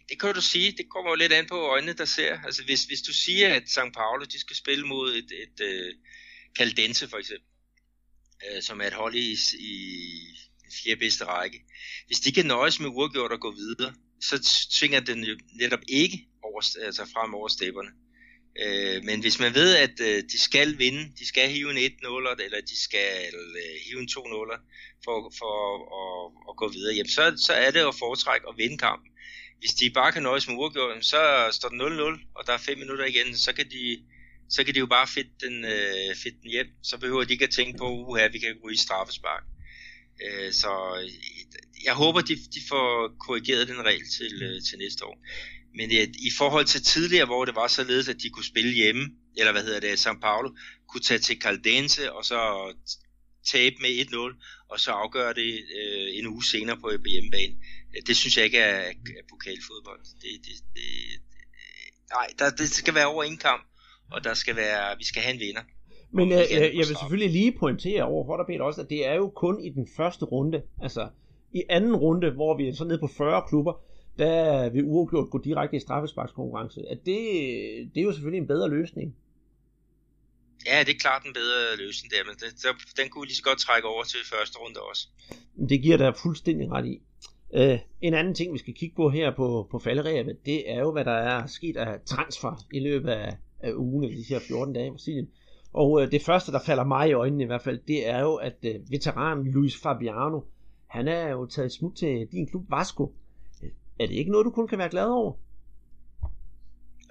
[0.08, 2.38] det kan du sige, det kommer jo lidt an på øjnene, der ser.
[2.44, 3.94] Altså hvis, hvis du siger, at St.
[3.94, 5.94] Paulo de skal spille mod et, et uh,
[6.58, 7.48] Caldense for eksempel,
[8.44, 9.74] uh, som er et hold i, i
[10.62, 11.64] den fjerde bedste række.
[12.06, 14.36] Hvis de kan nøjes med uafgjort og gå videre, så
[14.78, 17.90] tvinger den jo netop ikke over, altså frem over stepperne.
[18.62, 22.42] Øh, men hvis man ved, at øh, de skal vinde, de skal hive en 1-0,
[22.44, 24.20] eller de skal øh, hive en 2-0
[25.04, 25.54] for, for
[26.00, 29.13] at, at gå videre, jamen så, så er det at foretrække at vinde kampen
[29.64, 31.84] hvis de bare kan nøjes med uafgjort, så står den 0-0,
[32.36, 33.98] og der er 5 minutter igen, så kan de,
[34.48, 36.66] så kan de jo bare fedte den, øh, fedte den hjem.
[36.82, 39.44] Så behøver de ikke at tænke på, at vi kan ryge straffespark.
[40.24, 40.70] Øh, så
[41.84, 45.16] jeg håber, de, de får korrigeret den regel til, øh, til næste år.
[45.78, 49.04] Men øh, i forhold til tidligere, hvor det var således, at de kunne spille hjemme,
[49.36, 50.48] eller hvad hedder det, São Paulo,
[50.88, 52.38] kunne tage til Caldense, og så
[53.52, 57.54] tabe med 1-0, og så afgøre det øh, en uge senere på, på hjemmebane.
[58.06, 58.80] Det synes jeg ikke er,
[59.20, 60.00] er pokalfodbold.
[60.22, 60.88] Det, det, det,
[62.10, 63.62] nej, der, det skal være over en kamp,
[64.10, 65.62] og der skal være, vi skal have en vinder.
[66.10, 69.06] Men øh, jeg, jeg vil selvfølgelig lige pointere over for dig, Peter, også, at det
[69.06, 70.62] er jo kun i den første runde.
[70.82, 71.08] Altså,
[71.52, 73.72] i anden runde, hvor vi er så nede på 40 klubber,
[74.18, 76.80] der vil uafgjort gå direkte i straffesparkskonkurrence.
[76.90, 77.18] At det,
[77.94, 79.16] det er jo selvfølgelig en bedre løsning.
[80.66, 82.50] Ja, det er klart en bedre løsning der, men den,
[82.98, 85.08] den kunne vi lige så godt trække over til første runde også.
[85.68, 87.02] Det giver der fuldstændig ret i.
[87.54, 90.92] Uh, en anden ting, vi skal kigge på her på, på falderæbet, det er jo,
[90.92, 94.86] hvad der er sket af transfer i løbet af, af ugen, de her 14 dage
[94.86, 95.28] i Brasilien.
[95.72, 98.34] Og øh, det første, der falder mig i øjnene i hvert fald, det er jo,
[98.34, 100.40] at øh, veteranen Luis Fabiano,
[100.86, 103.14] han er jo taget smut til din klub Vasco.
[103.62, 105.32] Øh, er det ikke noget, du kun kan være glad over?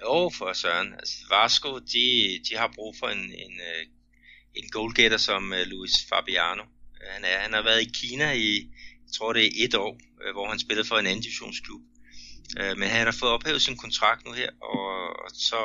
[0.02, 0.92] Jo, for Søren.
[0.92, 2.04] Altså, Vasco, de,
[2.48, 3.86] de har brug for en, en, øh,
[4.54, 6.62] en goalgetter som Luis Fabiano.
[7.12, 8.70] Han, er, han har været i Kina i,
[9.18, 9.92] tror det er et år,
[10.22, 11.82] øh, hvor han spillede for en anden divisionsklub.
[12.60, 14.88] Øh, men han har fået ophævet sin kontrakt nu her, og,
[15.24, 15.60] og så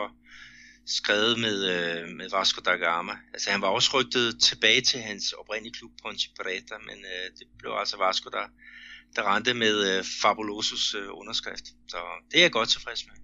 [0.86, 3.16] skrevet med, øh, med Vasco da Gama.
[3.34, 7.48] Altså han var også rygtet tilbage til hans oprindelige klub, Ponte Preta, men øh, det
[7.60, 8.46] blev altså Vasco, der,
[9.16, 11.66] der rendte med øh, Fabulosos øh, underskrift.
[11.88, 11.98] Så
[12.32, 13.16] det er jeg godt tilfreds med.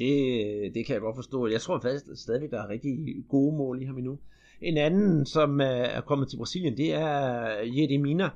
[0.00, 0.14] Det,
[0.46, 1.46] øh, det kan jeg godt forstå.
[1.46, 2.92] Jeg tror faktisk at stadigvæk, der er rigtig
[3.28, 4.18] gode mål i ham endnu.
[4.62, 7.18] En anden, som øh, er kommet til Brasilien, det er
[7.76, 8.28] Jedemina.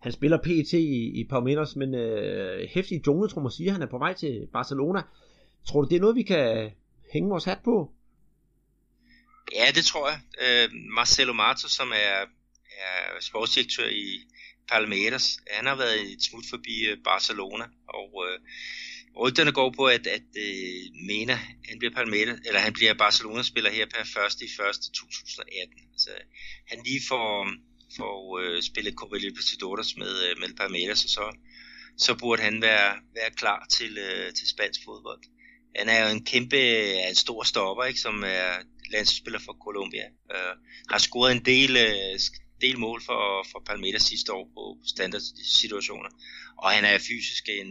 [0.00, 3.98] Han spiller PT i, i Palmeiras, men øh, hæftig jungletrummer siger, at han er på
[3.98, 5.02] vej til Barcelona.
[5.68, 6.70] Tror du, det er noget, vi kan
[7.12, 7.92] hænge vores hat på?
[9.54, 10.20] Ja, det tror jeg.
[10.44, 12.20] Øh, Marcelo Mato, som er,
[12.86, 14.20] er sportsdirektør i
[14.72, 18.38] Palmeiras, han har været et smut forbi øh, Barcelona, og øh,
[19.22, 21.38] rygterne går på, at, at øh, Mena,
[21.68, 24.40] han bliver Palmeiras, eller han bliver Barcelona-spiller her per 1.
[24.40, 24.50] i 1.
[24.94, 25.78] 2018.
[25.92, 26.10] Altså,
[26.70, 27.28] han lige får,
[27.96, 31.36] får øh, spillet Copa Libertadores med, øh, med Palmeiras, og så,
[31.96, 35.22] så burde han være, være klar til, øh, til spansk fodbold.
[35.76, 36.60] Han er jo en kæmpe,
[37.08, 38.50] en stor stopper, ikke, som er
[38.90, 40.06] landsspiller for Colombia.
[40.34, 40.54] Øh,
[40.90, 42.18] har scoret en del, øh,
[42.60, 46.10] del mål for, for Palmeiras sidste år på standard situationer.
[46.58, 47.70] Og han er fysisk en,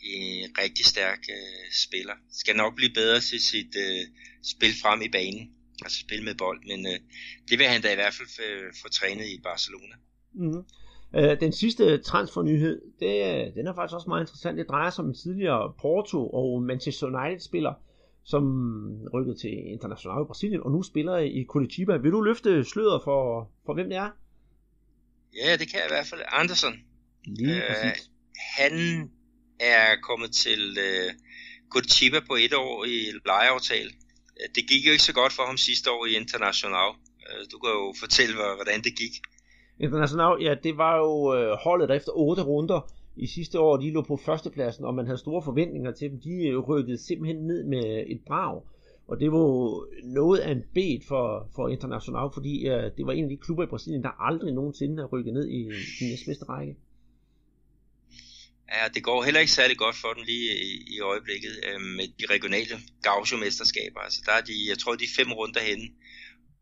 [0.00, 2.14] en rigtig stærk øh, spiller.
[2.32, 4.06] Skal nok blive bedre til sit øh,
[4.42, 5.50] spil frem i banen.
[5.82, 6.60] Altså spil med bold.
[6.66, 6.98] Men uh,
[7.48, 8.28] det vil han da i hvert fald
[8.82, 9.94] få trænet i Barcelona.
[10.34, 10.64] Mm-hmm.
[11.16, 14.58] Øh, den sidste transfernyhed, det, den er faktisk også meget interessant.
[14.58, 17.74] Det drejer sig om en tidligere Porto og Manchester United-spiller,
[18.24, 18.44] som
[19.14, 21.96] rykkede til International i Brasilien, og nu spiller i Curitiba.
[21.96, 24.10] Vil du løfte sløret for, for hvem det er?
[25.44, 26.20] Ja, det kan jeg i hvert fald.
[26.28, 26.74] Andersen.
[27.26, 28.10] Lige øh, præcis.
[28.58, 28.72] Han
[29.60, 31.12] er kommet til øh,
[31.70, 33.90] Curitiba på et år i lejeaftale.
[34.54, 36.90] Det gik jo ikke så godt for ham sidste år i International.
[37.26, 39.14] Øh, du kan jo fortælle, hvordan det gik.
[39.80, 42.80] International, ja, det var jo øh, holdet, der efter otte runder
[43.16, 46.20] i sidste år, de lå på førstepladsen, og man havde store forventninger til dem.
[46.20, 48.62] De øh, rykkede simpelthen ned med et brag.
[49.08, 49.46] Og det var
[50.04, 53.64] noget af en bed for, for International, fordi uh, det var en af de klubber
[53.64, 55.62] i Brasilien, der aldrig nogensinde har rykket ned i
[56.00, 56.76] den næstbedste række.
[58.72, 62.08] Ja, det går heller ikke særlig godt for dem lige i, i øjeblikket øh, med
[62.08, 64.00] de regionale gaucho-mesterskaber.
[64.00, 65.88] Altså der er de, jeg tror, de er fem runder henne,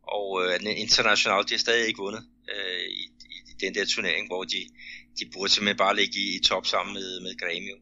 [0.03, 2.23] og øh, internationalt, de har stadig ikke vundet
[2.53, 3.03] øh, i,
[3.49, 4.61] i, den der turnering, hvor de,
[5.19, 7.77] de burde simpelthen bare ligge i, i top sammen med, med Grêmio.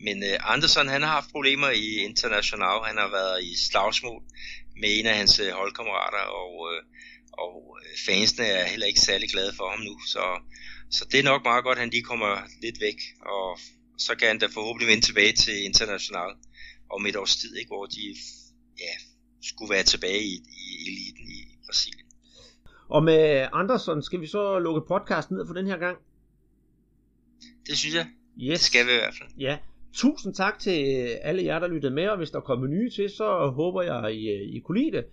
[0.00, 2.78] Men øh, Andersen, han har haft problemer i international.
[2.84, 4.22] Han har været i slagsmål
[4.80, 6.82] med en af hans øh, holdkammerater, og, øh,
[7.32, 9.94] og øh, fansene er heller ikke særlig glade for ham nu.
[10.06, 10.24] Så,
[10.90, 12.32] så det er nok meget godt, at han lige kommer
[12.62, 12.98] lidt væk,
[13.34, 13.58] og
[13.98, 16.30] så kan han da forhåbentlig vende tilbage til international
[16.90, 18.02] om et års tid, ikke, hvor de
[18.78, 18.92] ja,
[19.42, 22.06] skulle være tilbage i, i eliten i Brasilien.
[22.88, 25.98] Og med Andersen skal vi så lukke podcasten ned for den her gang?
[27.66, 28.06] Det synes jeg.
[28.40, 28.58] Yes.
[28.58, 29.30] Det skal vi i hvert fald.
[29.38, 29.58] Ja.
[29.92, 30.80] Tusind tak til
[31.22, 34.56] alle jer, der lyttede med, og hvis der kommer nye til, så håber jeg, I,
[34.56, 35.04] I kunne lide det.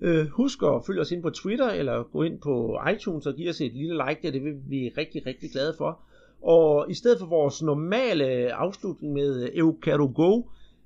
[0.00, 3.50] Uh, husk at følge os ind på Twitter, eller gå ind på iTunes og give
[3.50, 6.00] os et lille like der, det vil vi rigtig, rigtig glade for.
[6.42, 10.42] Og i stedet for vores normale afslutning med Eukero Go,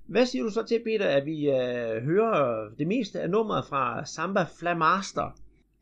[0.06, 4.04] hvad siger du så til, Peter, at vi uh, hører det meste af nummeret fra
[4.04, 5.36] Samba Flamaster?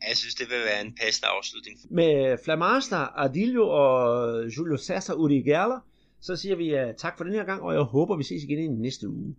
[0.08, 1.78] Jeg synes, det vil være en passende afslutning.
[1.90, 5.78] Med Flamaster, Adilio og Julio Cesar Urigerla,
[6.20, 8.58] så siger vi uh, tak for den her gang, og jeg håber, vi ses igen
[8.58, 9.34] i næste uge.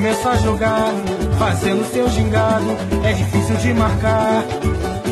[0.00, 0.94] Começa a jogar,
[1.38, 2.74] fazendo seu gingado,
[3.04, 4.44] é difícil de marcar.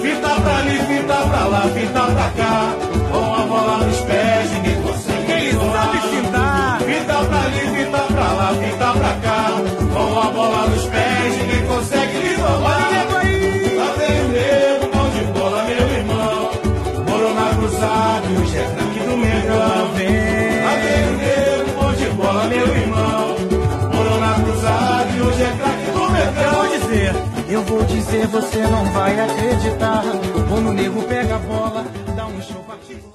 [0.01, 2.75] Fita pra ali, fita pra lá, fita pra cá,
[3.13, 5.27] com a bola nos pés, ninguém consegue.
[5.27, 6.81] Quem sabe fintar?
[6.81, 9.61] Fita pra ali, fita pra lá, fita pra cá,
[9.93, 12.89] com a bola nos pés, ninguém consegue lhe roubar.
[13.77, 16.51] Tá vendo, mão de bola, meu irmão,
[17.07, 19.93] morou na cruzada e é craque do Mengão.
[20.65, 23.08] Tá vendo, mão de bola, meu irmão,
[27.49, 30.03] eu vou dizer, você não vai acreditar.
[30.49, 31.85] Quando o nego pega a bola,
[32.15, 33.09] dá um show particular.